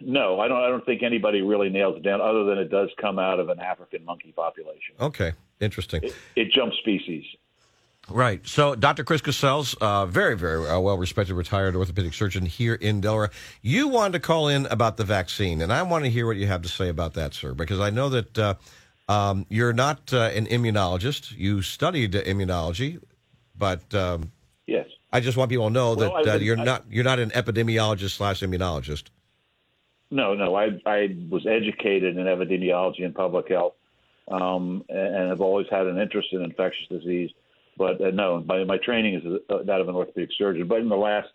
no, 0.00 0.40
I 0.40 0.48
don't. 0.48 0.62
I 0.62 0.68
don't 0.68 0.84
think 0.86 1.02
anybody 1.02 1.42
really 1.42 1.68
nails 1.68 1.96
it 1.98 2.02
down, 2.02 2.22
other 2.22 2.44
than 2.44 2.58
it 2.58 2.70
does 2.70 2.88
come 3.00 3.18
out 3.18 3.38
of 3.38 3.50
an 3.50 3.60
African 3.60 4.04
monkey 4.04 4.32
population. 4.32 4.94
Okay, 4.98 5.32
interesting. 5.60 6.04
It, 6.04 6.14
it 6.36 6.50
jumps 6.50 6.76
species. 6.78 7.24
Right. 8.10 8.46
So, 8.46 8.74
Dr. 8.74 9.04
Chris 9.04 9.20
Casscells, 9.20 9.76
uh, 9.80 10.06
very, 10.06 10.36
very 10.36 10.66
uh, 10.66 10.80
well 10.80 10.96
respected 10.96 11.34
retired 11.34 11.76
orthopedic 11.76 12.14
surgeon 12.14 12.46
here 12.46 12.74
in 12.74 13.00
Delaware. 13.00 13.30
You 13.60 13.88
wanted 13.88 14.14
to 14.14 14.20
call 14.20 14.48
in 14.48 14.66
about 14.66 14.96
the 14.96 15.04
vaccine, 15.04 15.60
and 15.60 15.72
I 15.72 15.82
want 15.82 16.04
to 16.04 16.10
hear 16.10 16.26
what 16.26 16.36
you 16.36 16.46
have 16.46 16.62
to 16.62 16.68
say 16.68 16.88
about 16.88 17.14
that, 17.14 17.34
sir, 17.34 17.52
because 17.54 17.80
I 17.80 17.90
know 17.90 18.08
that 18.08 18.38
uh, 18.38 18.54
um, 19.08 19.46
you're 19.50 19.74
not 19.74 20.12
uh, 20.12 20.30
an 20.34 20.46
immunologist. 20.46 21.36
You 21.36 21.60
studied 21.60 22.12
immunology, 22.12 23.00
but 23.56 23.94
um, 23.94 24.32
yes, 24.66 24.86
I 25.12 25.20
just 25.20 25.36
want 25.36 25.50
people 25.50 25.66
to 25.66 25.72
know 25.72 25.94
well, 25.94 26.24
that 26.24 26.36
uh, 26.36 26.38
you're 26.38 26.58
I, 26.58 26.64
not 26.64 26.84
you're 26.90 27.04
not 27.04 27.18
an 27.18 27.30
epidemiologist 27.30 28.10
slash 28.10 28.40
immunologist. 28.40 29.04
No, 30.10 30.34
no, 30.34 30.54
I 30.54 30.80
I 30.86 31.14
was 31.28 31.46
educated 31.46 32.16
in 32.16 32.24
epidemiology 32.24 33.04
and 33.04 33.14
public 33.14 33.48
health, 33.48 33.74
um, 34.28 34.82
and 34.88 35.28
have 35.28 35.42
always 35.42 35.66
had 35.70 35.86
an 35.86 35.98
interest 35.98 36.32
in 36.32 36.42
infectious 36.42 36.86
disease 36.88 37.30
but 37.78 38.00
uh, 38.00 38.10
no, 38.10 38.42
my, 38.46 38.64
my 38.64 38.76
training 38.78 39.14
is 39.14 39.40
uh, 39.48 39.62
that 39.64 39.80
of 39.80 39.88
an 39.88 39.94
orthopedic 39.94 40.30
surgeon. 40.36 40.66
But 40.66 40.80
in 40.80 40.88
the 40.88 40.96
last 40.96 41.28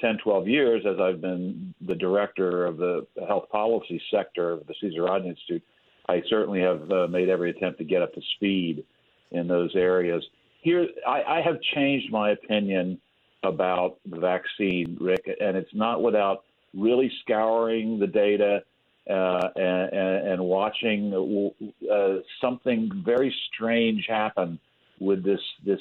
10, 0.00 0.18
12 0.22 0.46
years, 0.46 0.82
as 0.86 1.00
I've 1.00 1.20
been 1.20 1.74
the 1.80 1.94
director 1.94 2.66
of 2.66 2.76
the 2.76 3.06
health 3.26 3.48
policy 3.50 4.00
sector 4.10 4.52
of 4.52 4.66
the 4.66 4.74
Caesar 4.80 5.04
Rodney 5.04 5.30
Institute, 5.30 5.62
I 6.08 6.22
certainly 6.28 6.60
have 6.60 6.90
uh, 6.90 7.06
made 7.08 7.28
every 7.28 7.50
attempt 7.50 7.78
to 7.78 7.84
get 7.84 8.02
up 8.02 8.12
to 8.14 8.20
speed 8.36 8.84
in 9.32 9.48
those 9.48 9.74
areas. 9.74 10.22
Here, 10.60 10.86
I, 11.06 11.22
I 11.22 11.40
have 11.40 11.56
changed 11.74 12.12
my 12.12 12.30
opinion 12.30 13.00
about 13.42 13.96
the 14.08 14.18
vaccine, 14.18 14.96
Rick, 15.00 15.28
and 15.40 15.56
it's 15.56 15.74
not 15.74 16.02
without 16.02 16.44
really 16.74 17.10
scouring 17.22 17.98
the 17.98 18.06
data 18.06 18.62
uh, 19.08 19.48
and, 19.56 20.32
and, 20.32 20.44
watching 20.44 21.52
uh, 21.90 22.14
something 22.40 22.90
very 23.04 23.34
strange 23.52 24.04
happen 24.08 24.58
with 25.00 25.24
this 25.24 25.40
this 25.64 25.80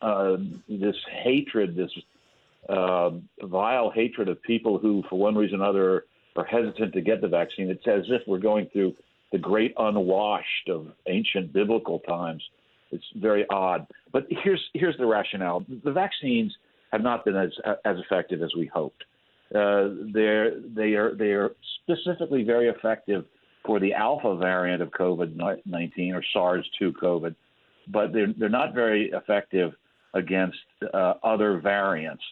uh, 0.00 0.36
this 0.68 0.96
hatred, 1.22 1.76
this 1.76 1.90
uh, 2.68 3.10
vile 3.42 3.90
hatred 3.90 4.28
of 4.28 4.40
people 4.42 4.78
who, 4.78 5.02
for 5.08 5.18
one 5.18 5.34
reason 5.34 5.60
or 5.60 5.64
another, 5.64 6.04
are 6.36 6.44
hesitant 6.44 6.92
to 6.92 7.00
get 7.00 7.20
the 7.20 7.28
vaccine. 7.28 7.68
It's 7.68 7.86
as 7.86 8.04
if 8.08 8.22
we're 8.26 8.38
going 8.38 8.66
through 8.72 8.94
the 9.32 9.38
great 9.38 9.74
unwashed 9.76 10.68
of 10.68 10.86
ancient 11.08 11.52
biblical 11.52 11.98
times. 12.00 12.42
It's 12.90 13.04
very 13.16 13.44
odd. 13.50 13.86
But 14.12 14.26
here's 14.30 14.62
here's 14.74 14.96
the 14.96 15.06
rationale: 15.06 15.64
the 15.84 15.92
vaccines 15.92 16.56
have 16.92 17.02
not 17.02 17.24
been 17.24 17.36
as 17.36 17.50
as 17.84 17.98
effective 17.98 18.42
as 18.42 18.54
we 18.56 18.66
hoped. 18.66 19.04
Uh, 19.54 19.88
they're 20.12 20.60
they 20.60 20.94
are 20.94 21.14
they 21.14 21.32
are 21.32 21.54
specifically 21.82 22.44
very 22.44 22.68
effective 22.68 23.24
for 23.64 23.80
the 23.80 23.92
alpha 23.92 24.36
variant 24.36 24.80
of 24.80 24.90
COVID 24.90 25.36
nineteen 25.66 26.14
or 26.14 26.22
SARS 26.32 26.68
two 26.78 26.92
COVID 26.92 27.34
but 27.90 28.12
they're 28.12 28.32
they're 28.36 28.48
not 28.48 28.74
very 28.74 29.10
effective 29.10 29.72
against 30.14 30.58
uh, 30.94 31.14
other 31.22 31.58
variants. 31.58 32.22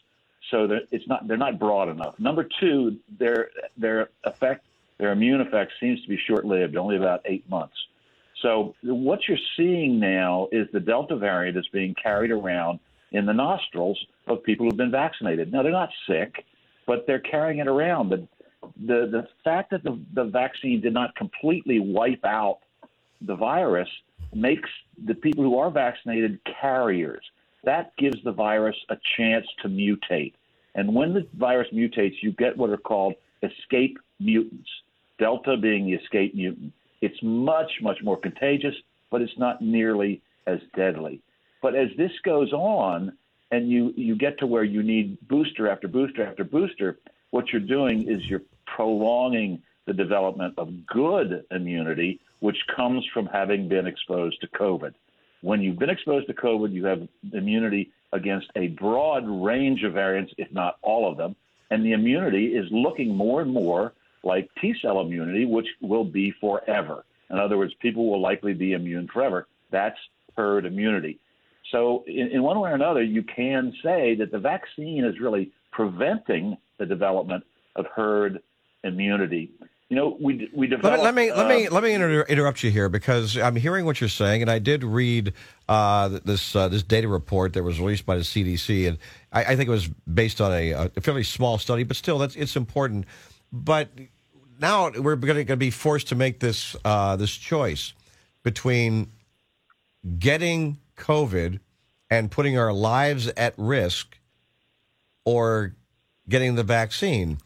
So 0.51 0.69
it's 0.91 1.07
not 1.09 1.27
they're 1.27 1.37
not 1.37 1.59
broad 1.59 1.89
enough. 1.89 2.19
Number 2.19 2.49
two, 2.61 2.97
their 3.19 3.51
their 3.77 4.11
effect 4.25 4.65
their 4.99 5.13
immune 5.13 5.41
effect 5.41 5.73
seems 5.81 6.01
to 6.03 6.09
be 6.09 6.19
short 6.27 6.45
lived, 6.45 6.77
only 6.77 6.97
about 6.97 7.21
eight 7.27 7.49
months. 7.51 7.77
So 8.43 8.75
what 8.83 9.21
you're 9.29 9.39
seeing 9.57 9.99
now 9.99 10.49
is 10.53 10.69
the 10.73 10.81
Delta 10.81 11.17
variant 11.17 11.57
is 11.57 11.67
being 11.73 11.95
carried 12.01 12.31
around 12.31 12.81
in 13.13 13.27
the 13.27 13.33
nostrils 13.33 13.99
of 14.27 14.43
people 14.43 14.67
who've 14.67 14.77
been 14.77 14.91
vaccinated. 14.91 15.53
Now 15.53 15.63
they're 15.63 15.73
not 15.73 15.91
sick, 16.07 16.45
but 16.87 17.07
they're 17.07 17.21
carrying 17.21 17.59
it 17.59 17.69
around. 17.69 18.11
The 18.11 18.29
the 18.87 19.07
the 19.11 19.29
fact 19.45 19.71
that 19.71 19.83
the, 19.83 19.99
the 20.15 20.25
vaccine 20.25 20.81
did 20.81 20.93
not 20.93 21.15
completely 21.17 21.81
wipe 21.81 22.25
out 22.25 22.59
the 23.21 23.35
virus 23.35 23.89
makes 24.35 24.69
the 25.05 25.15
people 25.15 25.45
who 25.45 25.59
are 25.59 25.71
vaccinated 25.71 26.41
carriers. 26.61 27.25
That 27.65 27.97
gives 27.97 28.23
the 28.23 28.33
virus 28.33 28.77
a 28.89 28.97
chance 29.17 29.47
to 29.63 29.69
mutate. 29.69 30.35
And 30.75 30.95
when 30.95 31.15
the 31.15 31.27
virus 31.35 31.69
mutates, 31.73 32.23
you 32.23 32.33
get 32.33 32.57
what 32.57 32.71
are 32.71 32.77
called 32.77 33.15
escape 33.43 33.99
mutants, 34.21 34.69
Delta 35.19 35.57
being 35.57 35.87
the 35.87 35.95
escape 35.95 36.35
mutant. 36.35 36.73
It's 37.01 37.23
much, 37.23 37.71
much 37.83 38.03
more 38.03 38.17
contagious, 38.17 38.75
but 39.11 39.23
it's 39.23 39.39
not 39.39 39.63
nearly 39.63 40.23
as 40.47 40.61
deadly. 40.75 41.21
But 41.63 41.75
as 41.75 41.89
this 41.97 42.13
goes 42.23 42.53
on, 42.53 43.17
and 43.51 43.71
you, 43.71 43.93
you 43.97 44.17
get 44.17 44.39
to 44.41 44.47
where 44.47 44.65
you 44.65 44.83
need 44.83 45.19
booster 45.29 45.69
after 45.69 45.89
booster 45.89 46.27
after 46.27 46.45
booster, 46.45 46.99
what 47.31 47.53
you're 47.53 47.61
doing 47.61 48.09
is 48.09 48.29
you're 48.29 48.43
prolonging 48.67 49.63
the 49.87 49.93
development 49.93 50.55
of 50.59 50.87
good 50.87 51.45
immunity, 51.51 52.21
which 52.41 52.57
comes 52.75 53.05
from 53.13 53.27
having 53.27 53.69
been 53.69 53.87
exposed 53.87 54.41
to 54.41 54.49
COVID. 54.49 54.95
When 55.43 55.61
you've 55.61 55.79
been 55.79 55.91
exposed 55.91 56.27
to 56.29 56.35
COVID, 56.35 56.73
you 56.73 56.85
have 56.87 57.07
immunity 57.33 57.93
against 58.13 58.49
a 58.57 58.69
broad 58.69 59.29
range 59.29 59.83
of 59.85 59.93
variants, 59.93 60.33
if 60.39 60.51
not 60.53 60.77
all 60.83 61.11
of 61.11 61.17
them. 61.17 61.37
And 61.71 61.85
the 61.85 61.93
immunity 61.93 62.49
is 62.49 62.67
looking 62.71 63.15
more 63.15 63.43
and 63.43 63.53
more 63.53 63.93
like 64.23 64.49
T 64.61 64.75
cell 64.81 65.01
immunity, 65.01 65.45
which 65.45 65.67
will 65.81 66.05
be 66.05 66.33
forever. 66.41 67.05
In 67.31 67.39
other 67.39 67.59
words, 67.59 67.75
people 67.81 68.09
will 68.09 68.21
likely 68.21 68.55
be 68.55 68.73
immune 68.73 69.09
forever. 69.13 69.47
That's 69.71 69.99
herd 70.37 70.67
immunity. 70.67 71.19
So, 71.73 72.05
in, 72.07 72.29
in 72.29 72.43
one 72.43 72.61
way 72.61 72.71
or 72.71 72.75
another, 72.75 73.03
you 73.03 73.23
can 73.25 73.73
say 73.83 74.15
that 74.17 74.31
the 74.31 74.39
vaccine 74.39 75.05
is 75.05 75.19
really 75.21 75.51
preventing 75.73 76.57
the 76.79 76.87
development 76.87 77.45
of 77.75 77.87
herd 77.95 78.41
immunity. 78.85 79.51
You 79.89 79.95
know, 79.95 80.17
we 80.21 80.51
we 80.53 80.67
developed. 80.67 81.05
Let 81.05 81.15
me 81.15 81.33
let 81.33 81.47
me 81.47 81.69
uh, 81.69 81.71
let 81.71 81.85
me 81.85 81.93
inter- 81.93 82.27
interrupt 82.29 82.65
you 82.65 82.73
here 82.73 82.89
because 82.89 83.39
I'm 83.39 83.55
hearing 83.55 83.85
what 83.85 84.01
you're 84.01 84.09
saying, 84.09 84.43
and 84.43 84.51
I 84.51 84.59
did 84.59 84.83
read 84.83 85.33
uh, 85.69 86.19
this 86.25 86.57
uh, 86.57 86.67
this 86.67 86.83
data 86.83 87.07
report 87.07 87.53
that 87.53 87.63
was 87.63 87.79
released 87.79 88.05
by 88.05 88.17
the 88.17 88.23
CDC, 88.23 88.89
and 88.89 88.99
I, 89.33 89.45
I 89.45 89.57
think 89.57 89.69
it 89.69 89.73
was 89.73 89.87
based 90.13 90.41
on 90.41 90.53
a, 90.53 90.73
a 90.73 91.01
fairly 91.01 91.23
small 91.23 91.57
study, 91.57 91.85
but 91.85 91.97
still, 91.97 92.19
that's 92.19 92.35
it's 92.35 92.57
important. 92.57 93.07
But 93.53 93.91
now 94.61 94.91
we're 94.91 95.15
going 95.15 95.47
to 95.47 95.57
be 95.57 95.71
forced 95.71 96.09
to 96.09 96.17
make 96.17 96.41
this 96.41 96.75
uh, 96.85 97.15
this 97.15 97.37
choice 97.37 97.93
between 98.43 99.13
getting 100.19 100.79
COVID 100.97 101.61
and 102.11 102.29
putting 102.29 102.59
our 102.59 102.73
lives 102.73 103.29
at 103.37 103.55
risk, 103.57 104.19
or 105.25 105.77
getting 106.29 106.57
the 106.57 106.65
vaccine, 106.65 107.39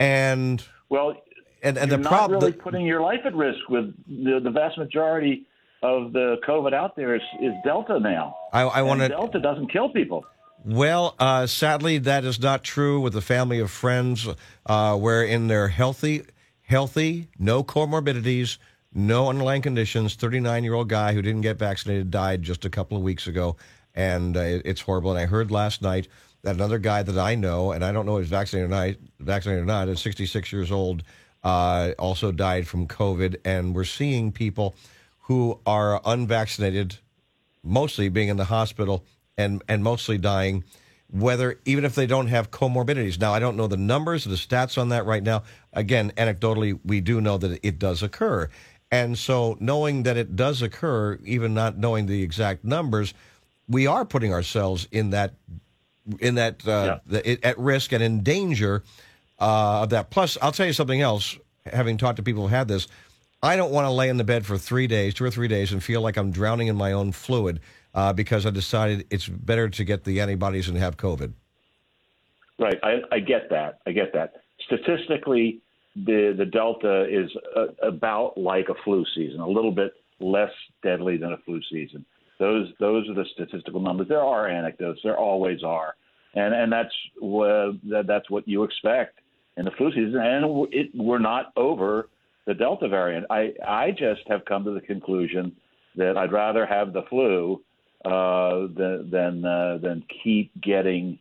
and 0.00 0.64
well, 0.88 1.14
and 1.62 1.78
and 1.78 1.90
you're 1.90 1.98
the 1.98 2.08
problem. 2.08 2.40
really 2.40 2.52
putting 2.52 2.86
your 2.86 3.00
life 3.00 3.20
at 3.24 3.34
risk 3.34 3.68
with 3.68 3.94
the, 4.06 4.40
the 4.42 4.50
vast 4.50 4.78
majority 4.78 5.46
of 5.82 6.12
the 6.12 6.36
COVID 6.46 6.74
out 6.74 6.96
there 6.96 7.14
is, 7.14 7.22
is 7.40 7.52
Delta 7.64 8.00
now. 8.00 8.36
I, 8.52 8.62
I 8.62 8.82
want 8.82 9.00
to. 9.00 9.08
Delta 9.08 9.40
doesn't 9.40 9.72
kill 9.72 9.88
people. 9.90 10.24
Well, 10.64 11.14
uh, 11.18 11.46
sadly, 11.46 11.98
that 11.98 12.24
is 12.24 12.40
not 12.40 12.64
true 12.64 13.00
with 13.00 13.14
a 13.16 13.20
family 13.20 13.60
of 13.60 13.70
friends 13.70 14.26
uh, 14.66 14.96
wherein 14.96 15.46
they're 15.46 15.68
healthy, 15.68 16.22
healthy, 16.62 17.28
no 17.38 17.62
comorbidities, 17.62 18.58
no 18.92 19.28
underlying 19.28 19.62
conditions. 19.62 20.14
Thirty-nine-year-old 20.14 20.88
guy 20.88 21.12
who 21.14 21.22
didn't 21.22 21.42
get 21.42 21.58
vaccinated 21.58 22.10
died 22.10 22.42
just 22.42 22.64
a 22.64 22.70
couple 22.70 22.96
of 22.96 23.04
weeks 23.04 23.26
ago, 23.26 23.56
and 23.94 24.36
uh, 24.36 24.40
it's 24.40 24.80
horrible. 24.80 25.10
And 25.10 25.20
I 25.20 25.26
heard 25.26 25.50
last 25.50 25.80
night 25.80 26.08
that 26.42 26.54
another 26.54 26.78
guy 26.78 27.02
that 27.02 27.18
I 27.18 27.34
know, 27.34 27.72
and 27.72 27.84
I 27.84 27.92
don't 27.92 28.06
know 28.06 28.16
if 28.16 28.24
he's 28.24 28.30
vaccinated 28.30 28.70
or 28.70 28.74
not, 28.74 28.94
vaccinated 29.20 29.62
or 29.62 29.66
not, 29.66 29.88
is 29.88 30.00
66 30.00 30.52
years 30.52 30.70
old, 30.70 31.02
uh, 31.44 31.92
also 31.98 32.32
died 32.32 32.66
from 32.66 32.86
COVID. 32.86 33.36
And 33.44 33.74
we're 33.74 33.84
seeing 33.84 34.32
people 34.32 34.74
who 35.22 35.60
are 35.66 36.00
unvaccinated 36.04 36.98
mostly 37.62 38.08
being 38.08 38.28
in 38.28 38.36
the 38.36 38.44
hospital 38.44 39.04
and 39.36 39.62
and 39.68 39.82
mostly 39.82 40.18
dying 40.18 40.64
whether 41.10 41.58
even 41.64 41.84
if 41.84 41.94
they 41.94 42.06
don't 42.06 42.28
have 42.28 42.50
comorbidities. 42.50 43.20
Now 43.20 43.32
i 43.34 43.38
don't 43.38 43.56
know 43.56 43.66
the 43.66 43.76
numbers 43.76 44.24
the 44.24 44.34
stats 44.34 44.78
on 44.78 44.88
that 44.90 45.06
right 45.06 45.22
now. 45.22 45.42
Again 45.72 46.12
anecdotally 46.16 46.78
we 46.84 47.00
do 47.00 47.20
know 47.20 47.38
that 47.38 47.60
it 47.62 47.78
does 47.78 48.02
occur. 48.02 48.48
And 48.90 49.18
so 49.18 49.56
knowing 49.60 50.04
that 50.04 50.16
it 50.16 50.34
does 50.34 50.62
occur 50.62 51.18
even 51.24 51.52
not 51.52 51.76
knowing 51.76 52.06
the 52.06 52.22
exact 52.22 52.64
numbers 52.64 53.12
we 53.68 53.86
are 53.86 54.04
putting 54.04 54.32
ourselves 54.32 54.88
in 54.90 55.10
that 55.10 55.34
in 56.20 56.36
that 56.36 56.66
uh, 56.66 57.00
the, 57.06 57.32
it, 57.32 57.44
at 57.44 57.58
risk 57.58 57.92
and 57.92 58.02
in 58.02 58.22
danger 58.22 58.82
uh, 59.38 59.82
of 59.82 59.90
that. 59.90 60.10
Plus, 60.10 60.36
I'll 60.42 60.52
tell 60.52 60.66
you 60.66 60.72
something 60.72 61.00
else. 61.00 61.38
Having 61.66 61.98
talked 61.98 62.16
to 62.16 62.22
people 62.22 62.42
who 62.42 62.48
had 62.48 62.68
this, 62.68 62.88
I 63.42 63.56
don't 63.56 63.70
want 63.70 63.84
to 63.86 63.90
lay 63.90 64.08
in 64.08 64.16
the 64.16 64.24
bed 64.24 64.46
for 64.46 64.58
three 64.58 64.86
days, 64.86 65.14
two 65.14 65.24
or 65.24 65.30
three 65.30 65.48
days, 65.48 65.72
and 65.72 65.82
feel 65.82 66.00
like 66.00 66.16
I'm 66.16 66.30
drowning 66.30 66.68
in 66.68 66.76
my 66.76 66.92
own 66.92 67.12
fluid 67.12 67.60
uh, 67.94 68.12
because 68.12 68.46
I 68.46 68.50
decided 68.50 69.06
it's 69.10 69.28
better 69.28 69.68
to 69.68 69.84
get 69.84 70.04
the 70.04 70.20
antibodies 70.20 70.68
and 70.68 70.76
have 70.78 70.96
COVID. 70.96 71.32
Right. 72.58 72.78
I, 72.82 73.00
I 73.12 73.20
get 73.20 73.50
that. 73.50 73.78
I 73.86 73.92
get 73.92 74.12
that. 74.14 74.34
Statistically, 74.66 75.60
the 75.94 76.34
the 76.36 76.44
Delta 76.44 77.06
is 77.08 77.30
uh 77.56 77.66
about 77.86 78.36
like 78.36 78.68
a 78.68 78.74
flu 78.84 79.04
season, 79.14 79.40
a 79.40 79.48
little 79.48 79.72
bit 79.72 79.92
less 80.20 80.50
deadly 80.82 81.16
than 81.16 81.32
a 81.32 81.38
flu 81.38 81.60
season. 81.70 82.04
Those 82.38 82.68
those 82.78 83.08
are 83.08 83.14
the 83.14 83.24
statistical 83.34 83.80
numbers. 83.80 84.08
There 84.08 84.22
are 84.22 84.48
anecdotes. 84.48 85.00
There 85.02 85.16
always 85.16 85.62
are, 85.62 85.94
and 86.34 86.54
and 86.54 86.72
that's 86.72 86.94
that, 87.20 88.04
that's 88.06 88.30
what 88.30 88.46
you 88.46 88.64
expect 88.64 89.20
in 89.58 89.64
the 89.64 89.70
flu 89.72 89.90
season. 89.90 90.16
And 90.16 90.68
it, 90.72 90.90
we're 90.94 91.18
not 91.18 91.52
over 91.56 92.08
the 92.46 92.54
Delta 92.54 92.88
variant. 92.88 93.26
I 93.28 93.52
I 93.66 93.90
just 93.90 94.22
have 94.28 94.44
come 94.46 94.64
to 94.64 94.70
the 94.70 94.80
conclusion 94.80 95.54
that 95.96 96.16
I'd 96.16 96.32
rather 96.32 96.64
have 96.64 96.94
the 96.94 97.02
flu 97.10 97.60
uh, 98.04 98.68
than 98.74 99.10
than 99.10 99.44
uh, 99.44 99.78
than 99.82 100.04
keep 100.22 100.58
getting 100.62 101.18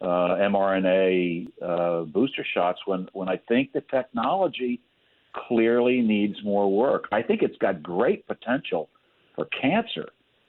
uh, 0.00 0.36
mRNA 0.38 1.48
uh, 1.60 2.04
booster 2.04 2.46
shots 2.54 2.80
when 2.86 3.08
when 3.12 3.28
I 3.28 3.36
think 3.48 3.72
the 3.72 3.82
technology 3.82 4.80
clearly 5.32 6.00
needs 6.00 6.42
more 6.42 6.72
work. 6.72 7.08
I 7.12 7.22
think 7.22 7.42
it's 7.42 7.58
got 7.58 7.82
great 7.82 8.26
potential 8.26 8.88
for 9.34 9.46
cancer, 9.46 10.08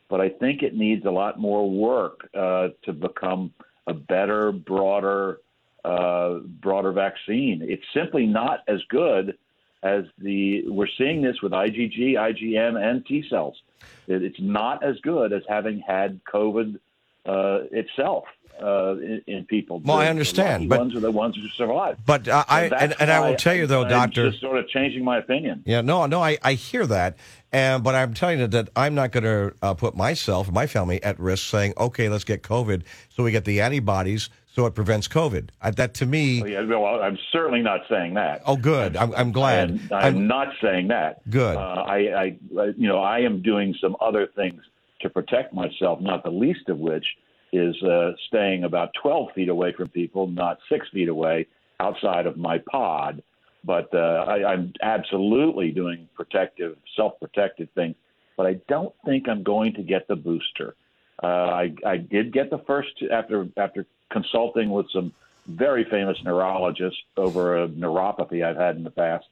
but 0.10 0.22
I 0.22 0.30
think 0.30 0.64
it 0.64 0.76
needs 0.76 1.06
a 1.06 1.12
lot 1.12 1.40
more 1.40 1.70
work 1.70 2.30
uh, 2.34 2.70
to 2.84 2.94
become 2.94 3.54
a 3.88 3.94
better, 3.94 4.52
broader, 4.52 5.40
uh, 5.86 6.40
broader 6.40 6.92
vaccine. 6.92 7.62
It's 7.64 7.84
simply 7.94 8.26
not 8.26 8.60
as 8.68 8.80
good 8.90 9.38
as 9.84 10.06
the. 10.18 10.68
We're 10.68 10.88
seeing 10.98 11.22
this 11.22 11.42
with 11.42 11.52
IgG, 11.52 12.14
IgM, 12.14 12.82
and 12.82 13.06
T 13.06 13.24
cells. 13.30 13.62
It, 14.08 14.24
it's 14.24 14.40
not 14.40 14.84
as 14.84 15.00
good 15.02 15.34
as 15.34 15.44
having 15.48 15.80
had 15.80 16.22
COVID 16.26 16.80
uh, 17.26 17.60
itself 17.72 18.26
uh, 18.62 18.96
in, 18.98 19.22
in 19.28 19.46
people. 19.46 19.80
Well, 19.80 19.98
I 19.98 20.08
understand, 20.08 20.64
the 20.64 20.68
but- 20.68 20.80
ones 20.80 20.96
are 20.96 21.00
the 21.00 21.12
ones 21.12 21.36
who 21.36 21.48
survive. 21.50 21.98
But 22.06 22.28
uh, 22.28 22.44
I 22.48 22.66
and, 22.66 22.96
and 23.00 23.12
I 23.12 23.28
will 23.28 23.36
tell 23.36 23.56
you 23.56 23.68
though, 23.68 23.84
I'm 23.84 23.90
Doctor. 23.90 24.30
just 24.30 24.42
sort 24.42 24.58
of 24.58 24.68
changing 24.70 25.04
my 25.04 25.18
opinion. 25.18 25.64
Yeah, 25.66 25.82
no, 25.82 26.06
no, 26.06 26.22
I, 26.22 26.38
I 26.44 26.54
hear 26.54 26.86
that, 26.88 27.18
and 27.52 27.84
but 27.84 27.96
I'm 27.96 28.14
telling 28.14 28.40
you 28.40 28.48
that 28.48 28.70
I'm 28.76 28.96
not 28.96 29.12
going 29.12 29.24
to 29.24 29.56
uh, 29.62 29.74
put 29.74 29.96
myself 29.96 30.48
and 30.48 30.56
my 30.56 30.68
family 30.68 31.02
at 31.04 31.20
risk, 31.20 31.50
saying, 31.50 31.74
okay, 31.78 32.10
let's 32.10 32.24
get 32.24 32.44
COVID, 32.44 32.84
so 33.10 33.24
we 33.24 33.32
get 33.32 33.46
the 33.46 33.62
antibodies, 33.62 34.30
so 34.53 34.65
it 34.65 34.75
prevents 34.75 35.08
COVID. 35.08 35.50
Uh, 35.62 35.72
that 35.72 35.93
to 35.96 36.05
me, 36.05 36.41
Oh, 36.41 36.46
yeah, 36.46 36.62
well, 36.63 37.01
I'm 37.01 37.17
certainly 37.31 37.62
not 37.62 37.81
saying 37.89 38.13
that. 38.15 38.41
oh, 38.46 38.55
good. 38.58 38.98
I'm, 38.98 39.13
I'm 39.15 39.31
glad. 39.31 39.70
And 39.70 39.91
I'm, 39.91 40.27
not 40.27 40.50
saying 40.62 40.89
that. 40.89 41.27
Good. 41.29 41.55
Uh, 41.58 41.60
I, 41.60 41.96
I, 41.96 42.24
I- 42.60 42.74
you 42.77 42.88
know, 42.88 43.00
I 43.00 43.20
am 43.20 43.41
doing 43.41 43.74
some 43.81 43.96
other 44.01 44.27
things 44.36 44.62
to 45.01 45.10
protect 45.10 45.53
myself, 45.53 46.00
not 46.01 46.24
the 46.24 46.29
least 46.29 46.70
of 46.70 46.77
which 46.77 47.05
is 47.53 47.75
uh, 47.84 48.12
staying 48.27 48.63
about 48.63 48.91
12 49.01 49.29
feet 49.36 49.50
away 49.50 49.74
from 49.74 49.89
people, 49.89 50.27
not 50.27 50.60
six 50.70 50.88
feet 50.89 51.10
away 51.10 51.48
outside 51.79 52.25
of 52.25 52.38
my 52.38 52.58
pod. 52.72 53.22
But 53.63 53.93
uh, 53.93 54.25
I, 54.27 54.53
I'm 54.53 54.74
absolutely 54.81 55.72
doing 55.72 56.08
protective, 56.15 56.77
self-protective 56.96 57.70
things. 57.75 57.96
But 58.38 58.46
I 58.48 58.53
don't 58.67 58.93
think 59.05 59.27
I'm 59.29 59.43
going 59.43 59.74
to 59.74 59.84
get 59.84 60.08
the 60.08 60.15
booster. 60.15 60.75
Uh, 61.24 61.28
I, 61.28 61.74
I 61.86 61.98
did 61.98 62.34
get 62.34 62.50
the 62.50 62.60
first 62.66 62.90
after 63.12 63.48
after 63.58 63.86
consulting 64.12 64.70
with 64.72 64.88
some 64.92 65.13
very 65.48 65.86
famous 65.86 66.18
neurologists 66.24 67.00
over 67.18 67.63
a 67.63 67.68
neuropathy 67.68 68.44
I've 68.44 68.58
had 68.58 68.75
in 68.75 68.84
the 68.84 68.92
past. 68.92 69.25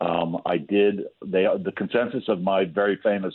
Um, 0.00 0.40
I 0.46 0.56
did. 0.56 1.04
They 1.24 1.46
the 1.62 1.72
consensus 1.72 2.24
of 2.28 2.40
my 2.40 2.64
very 2.64 2.98
famous 3.02 3.34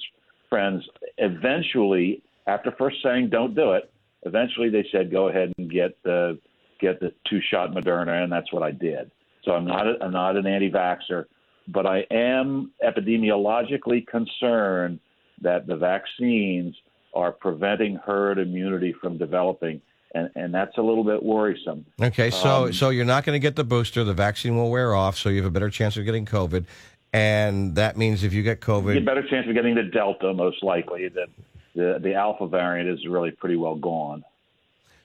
friends 0.49 0.83
eventually, 1.17 2.21
after 2.45 2.71
first 2.71 2.97
saying 3.03 3.29
don't 3.29 3.55
do 3.55 3.73
it, 3.73 3.91
eventually 4.23 4.69
they 4.69 4.85
said 4.91 5.11
go 5.11 5.27
ahead 5.27 5.53
and 5.57 5.69
get 5.69 6.01
the 6.03 6.39
get 6.79 6.99
the 6.99 7.13
two 7.29 7.41
shot 7.41 7.71
Moderna, 7.71 8.23
and 8.23 8.31
that's 8.31 8.51
what 8.53 8.63
I 8.63 8.71
did. 8.71 9.11
So 9.43 9.51
I'm 9.51 9.65
not 9.65 9.87
a, 9.87 9.95
I'm 10.01 10.11
not 10.11 10.35
an 10.35 10.45
anti-vaxxer, 10.45 11.25
but 11.67 11.85
I 11.85 12.05
am 12.11 12.71
epidemiologically 12.83 14.05
concerned 14.07 14.99
that 15.41 15.67
the 15.67 15.75
vaccines 15.75 16.75
are 17.13 17.31
preventing 17.31 17.95
herd 17.95 18.37
immunity 18.39 18.93
from 18.93 19.17
developing, 19.17 19.81
and, 20.13 20.29
and 20.35 20.53
that's 20.53 20.77
a 20.77 20.81
little 20.81 21.03
bit 21.03 21.23
worrisome. 21.23 21.85
Okay, 22.01 22.29
so 22.29 22.65
Um, 22.65 22.73
so 22.73 22.89
you're 22.89 23.05
not 23.05 23.25
going 23.25 23.35
to 23.35 23.39
get 23.39 23.55
the 23.55 23.63
booster. 23.63 24.03
The 24.03 24.13
vaccine 24.13 24.55
will 24.55 24.69
wear 24.69 24.93
off, 24.93 25.17
so 25.17 25.29
you 25.29 25.37
have 25.37 25.45
a 25.45 25.51
better 25.51 25.69
chance 25.69 25.97
of 25.97 26.05
getting 26.05 26.25
COVID, 26.25 26.65
and 27.13 27.75
that 27.75 27.97
means 27.97 28.23
if 28.23 28.33
you 28.33 28.43
get 28.43 28.59
You 28.67 28.73
COVID, 28.73 28.93
get 28.93 29.03
a 29.03 29.05
better 29.05 29.27
chance 29.27 29.47
of 29.47 29.53
getting 29.53 29.75
the 29.75 29.83
Delta, 29.83 30.33
most 30.33 30.63
likely. 30.63 31.07
The, 31.09 31.27
the 31.75 31.99
the 32.01 32.13
Alpha 32.13 32.47
variant 32.47 32.89
is 32.89 33.05
really 33.07 33.31
pretty 33.31 33.55
well 33.55 33.75
gone. 33.75 34.23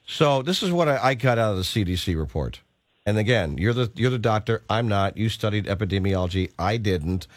So 0.05 0.41
this 0.41 0.61
is 0.61 0.71
what 0.71 0.87
I, 0.89 0.97
I 1.01 1.13
got 1.13 1.37
out 1.37 1.51
of 1.51 1.57
the 1.57 1.63
CDC 1.63 2.17
report. 2.17 2.59
And 3.05 3.17
again, 3.17 3.57
you're 3.57 3.73
the 3.73 3.91
you're 3.95 4.11
the 4.11 4.17
doctor. 4.19 4.63
I'm 4.69 4.87
not. 4.87 5.17
You 5.17 5.29
studied 5.29 5.65
epidemiology. 5.65 6.51
I 6.57 6.77
didn't. 6.77 7.27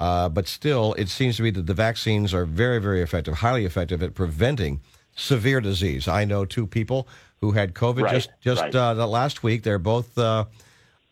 Uh, 0.00 0.28
but 0.30 0.48
still, 0.48 0.94
it 0.94 1.08
seems 1.08 1.36
to 1.36 1.42
me 1.42 1.50
that 1.50 1.66
the 1.66 1.74
vaccines 1.74 2.32
are 2.32 2.46
very, 2.46 2.80
very 2.80 3.02
effective, 3.02 3.34
highly 3.34 3.64
effective 3.66 4.02
at 4.02 4.14
preventing 4.14 4.80
severe 5.14 5.60
disease. 5.60 6.08
I 6.08 6.24
know 6.24 6.46
two 6.46 6.66
people 6.66 7.06
who 7.40 7.52
had 7.52 7.74
COVID 7.74 8.04
Right, 8.04 8.14
just 8.14 8.30
just 8.40 8.62
right. 8.62 8.74
uh, 8.74 8.94
the 8.94 9.06
last 9.06 9.42
week. 9.42 9.62
They're 9.62 9.78
both 9.78 10.16
uh, 10.16 10.46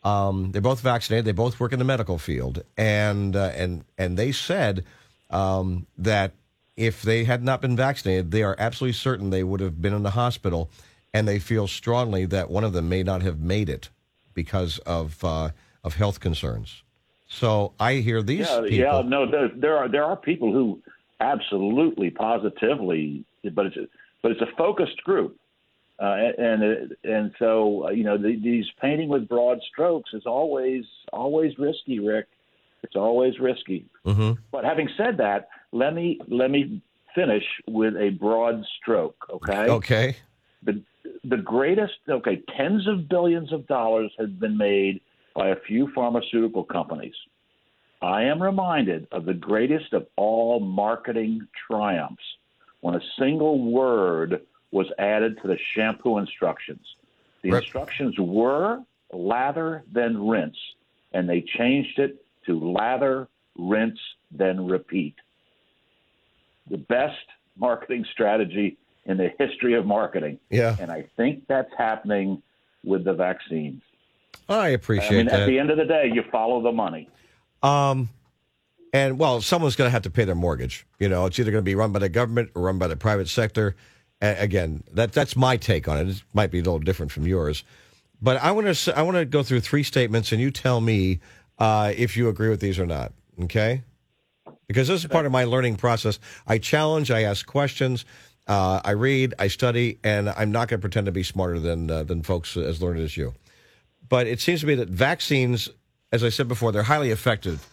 Um, 0.05 0.53
they're 0.53 0.63
both 0.63 0.81
vaccinated. 0.81 1.25
They 1.25 1.33
both 1.33 1.59
work 1.61 1.73
in 1.73 1.79
the 1.79 1.85
medical 1.85 2.19
field, 2.19 2.63
and 2.77 3.35
uh, 3.37 3.53
and 3.55 3.85
and 3.99 4.17
they 4.17 4.33
said 4.33 4.85
um, 5.29 5.87
that 5.99 6.33
if 6.77 7.03
they 7.03 7.25
had 7.25 7.43
not 7.43 7.61
been 7.61 7.77
vaccinated, 7.77 8.31
they 8.31 8.43
are 8.43 8.57
absolutely 8.59 8.95
certain 8.95 9.31
they 9.31 9.43
would 9.43 9.61
have 9.61 9.83
been 9.83 9.93
in 9.93 10.05
the 10.05 10.11
hospital, 10.11 10.71
and 11.13 11.27
they 11.27 11.39
feel 11.41 11.67
strongly 11.67 12.27
that 12.27 12.49
one 12.51 12.65
of 12.65 12.73
them 12.73 12.89
may 12.89 13.03
not 13.03 13.23
have 13.23 13.39
made 13.41 13.69
it 13.69 13.91
because 14.35 14.79
of 14.87 15.23
uh, 15.25 15.51
of 15.83 15.97
health 15.97 16.21
concerns. 16.21 16.83
So 17.29 17.75
I 17.79 17.95
hear 17.95 18.23
these 18.23 18.49
yeah, 18.49 18.61
people. 18.63 18.77
Yeah, 18.77 19.03
no, 19.05 19.31
there, 19.31 19.51
there 19.55 19.77
are 19.77 19.89
there 19.89 20.05
are 20.05 20.17
people 20.17 20.53
who 20.53 20.81
absolutely, 21.21 22.11
positively, 22.11 23.25
but 23.53 23.67
it's 23.67 23.77
a, 23.77 23.87
but 24.23 24.33
it's 24.33 24.41
a 24.41 24.57
focused 24.57 25.03
group, 25.05 25.39
uh, 26.01 26.17
and 26.39 26.95
and 27.05 27.33
so 27.39 27.87
uh, 27.87 27.91
you 27.91 28.03
know 28.03 28.17
the, 28.17 28.41
these 28.43 28.65
painting 28.81 29.11
with 29.11 29.29
broad 29.29 29.61
strokes 29.71 30.11
is 30.15 30.25
always 30.25 30.85
always 31.13 31.59
risky, 31.59 32.01
Rick. 32.01 32.27
It's 32.83 32.97
always 32.97 33.39
risky. 33.39 33.85
Mm-hmm. 34.07 34.41
But 34.51 34.65
having 34.65 34.89
said 34.97 35.19
that, 35.19 35.49
let 35.73 35.95
me 35.95 36.21
let 36.29 36.51
me 36.51 36.81
finish 37.15 37.45
with 37.67 37.95
a 37.97 38.11
broad 38.11 38.65
stroke. 38.81 39.27
Okay. 39.29 39.69
Okay. 39.69 40.17
The 40.63 40.83
the 41.25 41.37
greatest. 41.37 41.95
Okay, 42.09 42.43
tens 42.57 42.89
of 42.89 43.07
billions 43.07 43.53
of 43.53 43.67
dollars 43.67 44.13
have 44.19 44.41
been 44.41 44.57
made 44.57 45.03
by 45.39 45.51
a 45.51 45.57
few 45.69 45.89
pharmaceutical 45.95 46.65
companies. 46.65 47.15
I 48.03 48.25
am 48.25 48.43
reminded 48.43 49.07
of 49.13 49.25
the 49.25 49.35
greatest 49.35 49.93
of 49.93 50.09
all 50.17 50.59
marketing 50.59 51.47
triumphs 51.69 52.25
when 52.81 52.97
a 52.97 53.01
single 53.17 53.71
word 53.71 54.43
was 54.73 54.89
added 54.99 55.39
to 55.41 55.47
the 55.47 55.57
shampoo 55.75 56.19
instructions. 56.19 56.85
The 57.43 57.51
instructions 57.51 58.17
were 58.19 58.81
lather, 59.13 59.85
then 59.93 60.27
rinse, 60.27 60.59
and 61.13 61.29
they 61.29 61.41
changed 61.41 62.01
it 62.01 62.21
to 62.47 62.59
lather, 62.59 63.29
rinse, 63.57 64.01
then 64.33 64.67
repeat. 64.67 65.15
The 66.69 66.79
best 66.79 67.15
marketing 67.57 68.05
strategy 68.13 68.77
in 69.05 69.17
the 69.17 69.31
history 69.39 69.75
of 69.75 69.87
marketing. 69.87 70.41
Yeah. 70.51 70.75
And 70.81 70.91
I 70.91 71.05
think 71.17 71.47
that's 71.47 71.73
happening 71.79 72.43
with 72.85 73.05
the 73.05 73.15
vaccines. 73.15 73.83
I 74.49 74.69
appreciate. 74.69 75.09
I 75.09 75.17
mean, 75.17 75.27
that. 75.27 75.41
at 75.41 75.47
the 75.47 75.59
end 75.59 75.71
of 75.71 75.77
the 75.77 75.85
day, 75.85 76.11
you 76.13 76.23
follow 76.31 76.63
the 76.63 76.73
money. 76.73 77.09
Um, 77.63 78.09
and 78.93 79.19
well, 79.19 79.41
someone's 79.41 79.77
going 79.77 79.89
to 79.89 79.93
have 79.93 80.03
to 80.03 80.11
pay 80.11 80.25
their 80.25 80.35
mortgage. 80.35 80.87
You 80.99 81.09
know, 81.09 81.27
it's 81.27 81.39
either 81.39 81.51
going 81.51 81.63
to 81.63 81.69
be 81.69 81.75
run 81.75 81.93
by 81.93 81.99
the 81.99 82.09
government 82.09 82.51
or 82.55 82.63
run 82.63 82.79
by 82.79 82.87
the 82.87 82.97
private 82.97 83.29
sector. 83.29 83.77
A- 84.23 84.43
again, 84.43 84.83
that 84.93 85.13
that's 85.13 85.37
my 85.37 85.57
take 85.57 85.89
on 85.89 85.99
it. 85.99 86.09
It 86.09 86.23
might 86.33 86.51
be 86.51 86.59
a 86.59 86.63
little 86.63 86.79
different 86.79 87.13
from 87.13 87.27
yours, 87.27 87.65
but 88.23 88.39
I 88.39 88.53
want 88.53 88.75
to 88.75 88.99
I 88.99 89.03
want 89.03 89.17
to 89.17 89.25
go 89.25 89.43
through 89.43 89.61
three 89.61 89.83
statements, 89.83 90.33
and 90.33 90.41
you 90.41 90.51
tell 90.51 90.81
me 90.81 91.21
uh, 91.59 91.93
if 91.97 92.17
you 92.17 92.29
agree 92.29 92.49
with 92.49 92.61
these 92.61 92.79
or 92.79 92.87
not. 92.87 93.13
Okay? 93.43 93.83
Because 94.67 94.89
this 94.89 95.03
is 95.03 95.07
part 95.09 95.27
of 95.27 95.33
my 95.33 95.45
learning 95.45 95.77
process. 95.77 96.19
I 96.47 96.59
challenge, 96.59 97.11
I 97.11 97.23
ask 97.23 97.47
questions, 97.47 98.05
uh, 98.49 98.81
I 98.85 98.91
read, 98.93 99.35
I 99.39 99.49
study, 99.49 99.99
and 100.03 100.29
I'm 100.31 100.53
not 100.53 100.69
going 100.69 100.81
to 100.81 100.83
pretend 100.83 101.07
to 101.07 101.13
be 101.13 101.23
smarter 101.23 101.59
than 101.59 101.91
uh, 101.91 102.03
than 102.03 102.23
folks 102.23 102.57
as 102.57 102.83
learned 102.83 103.01
as 103.01 103.17
you. 103.17 103.35
But 104.09 104.27
it 104.27 104.41
seems 104.41 104.61
to 104.61 104.67
me 104.67 104.75
that 104.77 104.89
vaccines, 104.89 105.69
as 106.13 106.25
I 106.25 106.29
said 106.29 106.49
before, 106.49 106.73
they're 106.73 106.83
highly 106.85 107.11
effective 107.11 107.69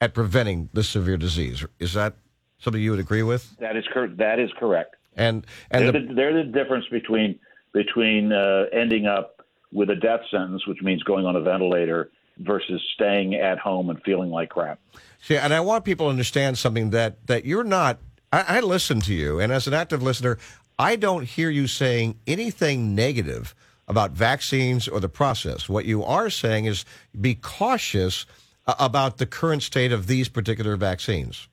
at 0.00 0.14
preventing 0.14 0.68
this 0.72 0.88
severe 0.88 1.16
disease. 1.16 1.64
Is 1.78 1.94
that 1.94 2.14
something 2.58 2.80
you 2.82 2.90
would 2.90 3.00
agree 3.00 3.22
with? 3.22 3.56
That 3.58 3.76
is 3.76 3.84
cor- 3.92 4.08
That 4.08 4.38
is 4.38 4.50
correct. 4.58 4.96
And 5.16 5.46
and 5.70 5.84
they're, 5.84 5.92
the, 5.92 6.08
the, 6.08 6.14
they're 6.14 6.44
the 6.44 6.50
difference 6.50 6.86
between 6.90 7.38
between 7.72 8.32
uh, 8.32 8.64
ending 8.72 9.06
up 9.06 9.44
with 9.72 9.90
a 9.90 9.96
death 9.96 10.20
sentence, 10.30 10.66
which 10.66 10.82
means 10.82 11.02
going 11.02 11.26
on 11.26 11.36
a 11.36 11.40
ventilator, 11.40 12.10
versus 12.38 12.80
staying 12.94 13.34
at 13.34 13.58
home 13.58 13.90
and 13.90 14.02
feeling 14.02 14.30
like 14.30 14.50
crap. 14.50 14.78
see, 15.20 15.36
and 15.36 15.52
I 15.52 15.60
want 15.60 15.84
people 15.84 16.06
to 16.06 16.10
understand 16.10 16.58
something 16.58 16.90
that 16.90 17.26
that 17.26 17.44
you're 17.44 17.64
not. 17.64 17.98
I, 18.32 18.58
I 18.58 18.60
listen 18.60 19.00
to 19.02 19.14
you, 19.14 19.38
and 19.38 19.52
as 19.52 19.66
an 19.66 19.74
active 19.74 20.02
listener, 20.02 20.38
I 20.78 20.96
don't 20.96 21.24
hear 21.24 21.50
you 21.50 21.66
saying 21.66 22.18
anything 22.26 22.94
negative 22.94 23.54
about 23.88 24.12
vaccines 24.12 24.88
or 24.88 25.00
the 25.00 25.08
process. 25.08 25.68
What 25.68 25.84
you 25.84 26.04
are 26.04 26.30
saying 26.30 26.66
is 26.66 26.84
be 27.20 27.34
cautious 27.34 28.26
uh, 28.66 28.74
about 28.78 29.18
the 29.18 29.26
current 29.26 29.62
state 29.62 29.92
of 29.92 30.06
these 30.06 30.28
particular 30.28 30.76
vaccines. 30.76 31.48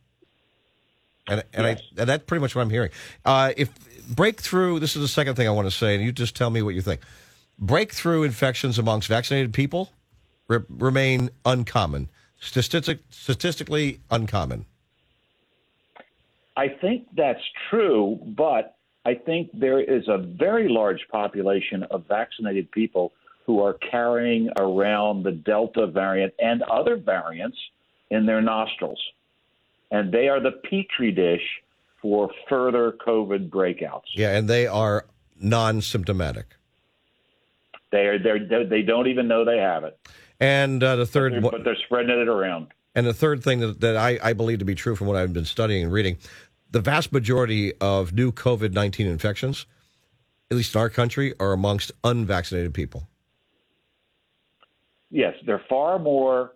And, 1.28 1.44
and, 1.54 1.66
Yes. 1.66 1.82
I, 1.98 2.02
and 2.02 2.10
that's 2.10 2.24
pretty 2.26 2.42
much 2.42 2.56
what 2.56 2.62
I'm 2.62 2.70
hearing. 2.70 2.92
Uh, 3.26 3.54
if 3.58 3.70
breakthrough, 4.08 4.80
this 4.80 4.96
is 4.96 5.02
the 5.02 5.08
second 5.08 5.36
thing 5.36 5.48
I 5.48 5.52
want 5.52 5.68
to 5.68 5.76
say, 5.76 5.96
and 5.96 6.04
you 6.04 6.12
just 6.12 6.36
tell 6.36 6.50
me 6.50 6.62
what 6.62 6.76
you 6.76 6.82
think. 6.82 7.02
Breakthrough 7.58 8.24
infections 8.24 8.80
amongst 8.80 9.08
vaccinated 9.08 9.54
people 9.54 9.92
re- 10.48 10.60
remain 10.70 11.30
uncommon, 11.46 12.10
statistic, 12.40 13.00
statistically 13.10 14.00
uncommon. 14.10 14.66
I 16.56 16.68
think 16.68 17.08
that's 17.16 17.44
true, 17.70 18.20
but 18.22 18.76
I 19.10 19.16
think 19.16 19.50
there 19.54 19.80
is 19.82 20.08
a 20.08 20.20
very 20.20 20.70
large 20.70 21.02
population 21.12 21.82
of 21.90 22.06
vaccinated 22.08 22.70
people 22.72 23.12
who 23.48 23.60
are 23.60 23.74
carrying 23.74 24.52
around 24.60 25.24
the 25.24 25.32
Delta 25.32 25.88
variant 25.88 26.32
and 26.38 26.62
other 26.62 26.96
variants 26.96 27.58
in 28.12 28.28
their 28.28 28.40
nostrils. 28.40 29.02
And 29.90 30.12
they 30.12 30.28
are 30.28 30.40
the 30.40 30.52
petri 30.52 31.12
dish 31.12 31.42
for 32.04 32.30
further 32.48 32.94
COVID 33.04 33.50
breakouts. 33.50 34.10
Yeah, 34.14 34.38
and 34.38 34.48
they 34.48 34.68
are 34.68 35.08
non-symptomatic. 35.42 36.46
They 37.92 38.06
are 38.06 38.20
they're, 38.20 38.46
they're, 38.46 38.84
don't 38.84 39.08
even 39.08 39.28
know 39.28 39.44
they 39.44 39.58
have 39.58 39.84
it, 39.86 39.98
And 40.40 40.84
uh, 40.84 40.98
the 40.98 41.08
third, 41.08 41.42
but 41.42 41.64
they're 41.64 41.76
spreading 41.86 42.12
it 42.20 42.28
around. 42.28 42.68
and 42.94 43.08
the 43.08 43.16
third 43.16 43.44
thing 43.44 43.62
that, 43.62 43.82
that 43.82 43.98
I, 43.98 44.20
I 44.22 44.34
believe 44.34 44.60
to 44.60 44.66
be 44.66 44.76
true 44.76 44.96
from 44.96 45.08
what 45.08 45.18
I've 45.18 45.34
been 45.34 45.46
studying 45.46 45.86
and 45.86 45.92
reading, 45.92 46.18
the 46.72 46.82
vast 46.82 47.12
majority 47.12 47.74
of 47.82 48.14
new 48.14 48.32
COVID 48.32 48.74
nineteen 48.74 49.08
infections, 49.08 49.66
at 50.52 50.58
least 50.58 50.76
in 50.76 50.82
our 50.82 50.90
country, 50.90 51.34
are 51.40 51.54
amongst 51.54 51.92
unvaccinated 52.04 52.74
people. 52.74 53.08
Yes, 55.12 55.34
there 55.46 55.56
are 55.56 55.64
far 55.68 55.98
more 55.98 56.54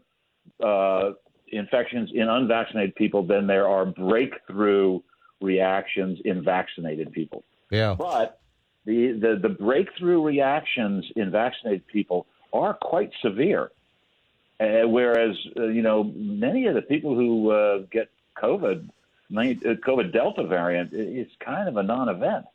uh, 0.63 1.11
infections 1.47 2.11
in 2.13 2.29
unvaccinated 2.29 2.95
people 2.95 3.25
than 3.25 3.47
there 3.47 3.67
are 3.67 3.85
breakthrough 3.85 4.99
reactions 5.41 6.19
in 6.23 6.43
vaccinated 6.43 7.11
people. 7.11 7.43
Yeah, 7.71 7.95
But 7.97 8.39
the, 8.85 9.17
the, 9.19 9.39
the 9.41 9.49
breakthrough 9.49 10.21
reactions 10.21 11.05
in 11.15 11.31
vaccinated 11.31 11.87
people 11.87 12.27
are 12.53 12.75
quite 12.75 13.11
severe. 13.21 13.71
Uh, 14.59 14.87
whereas, 14.87 15.35
uh, 15.57 15.63
you 15.63 15.81
know, 15.81 16.03
many 16.15 16.67
of 16.67 16.75
the 16.75 16.81
people 16.83 17.15
who 17.15 17.49
uh, 17.49 17.79
get 17.91 18.09
COVID, 18.41 18.87
COVID 19.33 20.13
Delta 20.13 20.43
variant, 20.45 20.93
is 20.93 21.27
kind 21.43 21.67
of 21.67 21.77
a 21.77 21.83
non 21.83 22.09
event. 22.09 22.45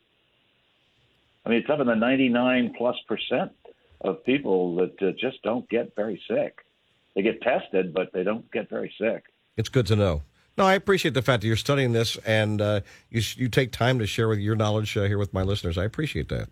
I 1.45 1.49
mean, 1.49 1.59
it's 1.59 1.69
up 1.69 1.79
in 1.79 1.87
the 1.87 1.95
99 1.95 2.73
plus 2.77 2.95
percent 3.07 3.51
of 4.01 4.23
people 4.25 4.75
that 4.77 5.01
uh, 5.01 5.11
just 5.19 5.41
don't 5.43 5.67
get 5.69 5.95
very 5.95 6.21
sick. 6.29 6.59
They 7.15 7.21
get 7.21 7.41
tested, 7.41 7.93
but 7.93 8.13
they 8.13 8.23
don't 8.23 8.49
get 8.51 8.69
very 8.69 8.93
sick. 8.99 9.25
it's 9.57 9.69
good 9.69 9.87
to 9.87 9.95
know. 9.95 10.21
No, 10.57 10.65
I 10.65 10.73
appreciate 10.73 11.13
the 11.13 11.21
fact 11.21 11.41
that 11.41 11.47
you're 11.47 11.55
studying 11.55 11.93
this 11.93 12.17
and 12.25 12.61
uh, 12.61 12.81
you 13.09 13.21
you 13.37 13.47
take 13.47 13.71
time 13.71 13.97
to 13.99 14.05
share 14.05 14.27
with 14.27 14.39
your 14.39 14.55
knowledge 14.57 14.95
uh, 14.97 15.03
here 15.03 15.17
with 15.17 15.33
my 15.33 15.41
listeners. 15.41 15.77
I 15.77 15.85
appreciate 15.85 16.27
that. 16.29 16.49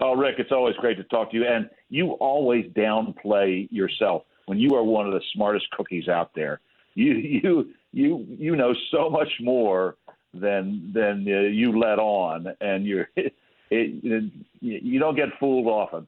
Oh, 0.00 0.14
Rick, 0.14 0.36
it's 0.38 0.52
always 0.52 0.76
great 0.76 0.96
to 0.96 1.04
talk 1.04 1.30
to 1.32 1.36
you. 1.36 1.44
And 1.46 1.68
you 1.90 2.12
always 2.12 2.66
downplay 2.72 3.68
yourself 3.70 4.22
when 4.46 4.58
you 4.58 4.74
are 4.76 4.82
one 4.82 5.06
of 5.06 5.12
the 5.12 5.20
smartest 5.34 5.70
cookies 5.72 6.08
out 6.08 6.30
there. 6.34 6.60
You 6.94 7.12
you 7.12 7.74
you 7.92 8.26
you 8.28 8.56
know 8.56 8.74
so 8.90 9.10
much 9.10 9.32
more 9.40 9.96
than 10.34 10.92
than 10.92 11.26
uh, 11.28 11.40
you 11.48 11.78
let 11.78 11.98
on, 11.98 12.54
and 12.60 12.86
you're 12.86 13.08
it, 13.16 13.34
it, 13.70 14.32
you 14.60 14.98
don't 14.98 15.16
get 15.16 15.28
fooled 15.38 15.66
often. 15.66 16.06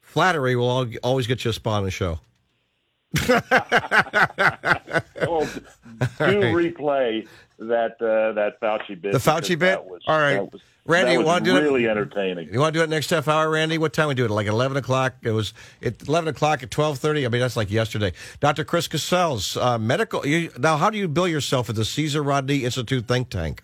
Flattery 0.00 0.56
will 0.56 0.88
always 1.02 1.26
get 1.26 1.44
you 1.44 1.50
a 1.50 1.54
spot 1.54 1.78
on 1.78 1.84
the 1.84 1.90
show. 1.90 2.18
Well, 5.26 5.44
do 5.46 6.40
replay 6.54 7.26
that 7.58 7.96
uh, 8.00 8.32
that 8.32 8.60
Fauci 8.60 9.00
bit. 9.00 9.12
The 9.12 9.18
Fauci 9.18 9.58
bit? 9.58 9.84
was- 9.84 10.02
All 10.06 10.18
right. 10.18 10.50
was- 10.52 10.60
Randy, 10.86 11.12
you 11.12 11.20
wanna 11.22 11.44
do 11.44 11.52
that? 11.54 11.62
really 11.62 11.86
entertaining. 11.88 12.52
You 12.52 12.58
want 12.58 12.72
to 12.72 12.80
do 12.80 12.82
it 12.82 12.88
next 12.90 13.10
half 13.10 13.28
hour, 13.28 13.48
Randy? 13.50 13.76
What 13.78 13.92
time 13.92 14.08
we 14.08 14.14
do 14.14 14.24
it? 14.24 14.30
Like 14.30 14.46
eleven 14.46 14.76
o'clock? 14.76 15.14
It 15.22 15.30
was 15.30 15.52
at 15.82 16.02
eleven 16.08 16.28
o'clock 16.28 16.62
at 16.62 16.70
twelve 16.70 16.98
thirty. 16.98 17.24
I 17.26 17.28
mean, 17.28 17.40
that's 17.40 17.56
like 17.56 17.70
yesterday. 17.70 18.12
Dr. 18.40 18.64
Chris 18.64 18.88
Casscells 18.88 19.60
uh, 19.62 19.78
medical. 19.78 20.26
You, 20.26 20.50
now, 20.58 20.78
how 20.78 20.88
do 20.90 20.96
you 20.98 21.06
bill 21.06 21.28
yourself 21.28 21.68
at 21.68 21.76
the 21.76 21.84
Caesar 21.84 22.22
Rodney 22.22 22.64
Institute 22.64 23.06
think 23.06 23.28
tank? 23.28 23.62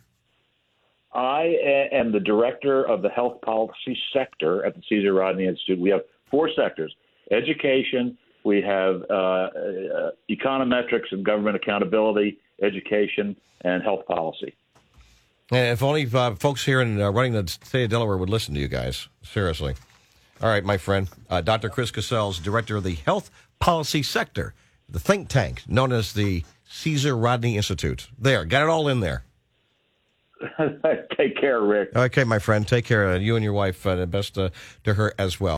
I 1.15 1.89
am 1.91 2.13
the 2.13 2.21
director 2.21 2.85
of 2.87 3.01
the 3.03 3.09
health 3.09 3.41
policy 3.41 3.99
sector 4.13 4.65
at 4.65 4.75
the 4.77 4.83
Caesar 4.89 5.15
Rodney 5.15 5.47
Institute. 5.47 5.81
We 5.81 5.89
have 5.91 6.03
four 6.31 6.51
sectors 6.55 6.95
education, 7.33 8.17
we 8.47 8.63
have 8.63 9.03
uh, 9.11 9.15
uh, 9.15 10.11
econometrics 10.31 11.11
and 11.11 11.25
government 11.25 11.57
accountability, 11.57 12.39
education, 12.63 13.37
and 13.63 13.83
health 13.83 14.07
policy. 14.07 14.55
And 15.51 15.73
if 15.73 15.83
only 15.83 16.09
uh, 16.13 16.37
folks 16.37 16.65
here 16.65 16.81
in 16.81 17.01
uh, 17.01 17.11
running 17.11 17.33
the 17.33 17.47
state 17.49 17.85
of 17.85 17.91
Delaware 17.91 18.17
would 18.17 18.31
listen 18.31 18.55
to 18.55 18.61
you 18.61 18.69
guys. 18.69 19.09
Seriously. 19.23 19.75
All 20.41 20.49
right, 20.49 20.65
my 20.65 20.77
friend. 20.77 21.09
Uh, 21.29 21.41
Dr. 21.41 21.69
Chris 21.69 21.91
Casscells, 21.91 22.43
director 22.43 22.77
of 22.77 22.85
the 22.85 22.95
health 22.95 23.31
policy 23.59 24.03
sector, 24.03 24.55
the 24.89 25.01
think 25.01 25.29
tank 25.29 25.63
known 25.67 25.93
as 25.93 26.13
the 26.13 26.45
Caesar 26.69 27.17
Rodney 27.17 27.57
Institute. 27.57 28.09
There, 28.19 28.45
got 28.45 28.63
it 28.63 28.69
all 28.69 28.87
in 28.89 29.01
there. 29.01 29.25
Take 31.17 31.41
care, 31.41 31.61
Rick. 31.61 31.97
Okay, 31.97 32.25
my 32.25 32.39
friend. 32.39 32.67
Take 32.67 32.85
care. 32.85 33.11
Uh, 33.11 33.19
you 33.19 33.37
and 33.37 33.43
your 33.43 33.55
wife, 33.55 33.87
uh, 33.87 34.05
best 34.07 34.37
uh, 34.37 34.51
to 34.85 34.95
her 34.95 35.15
as 35.19 35.41
well. 35.41 35.55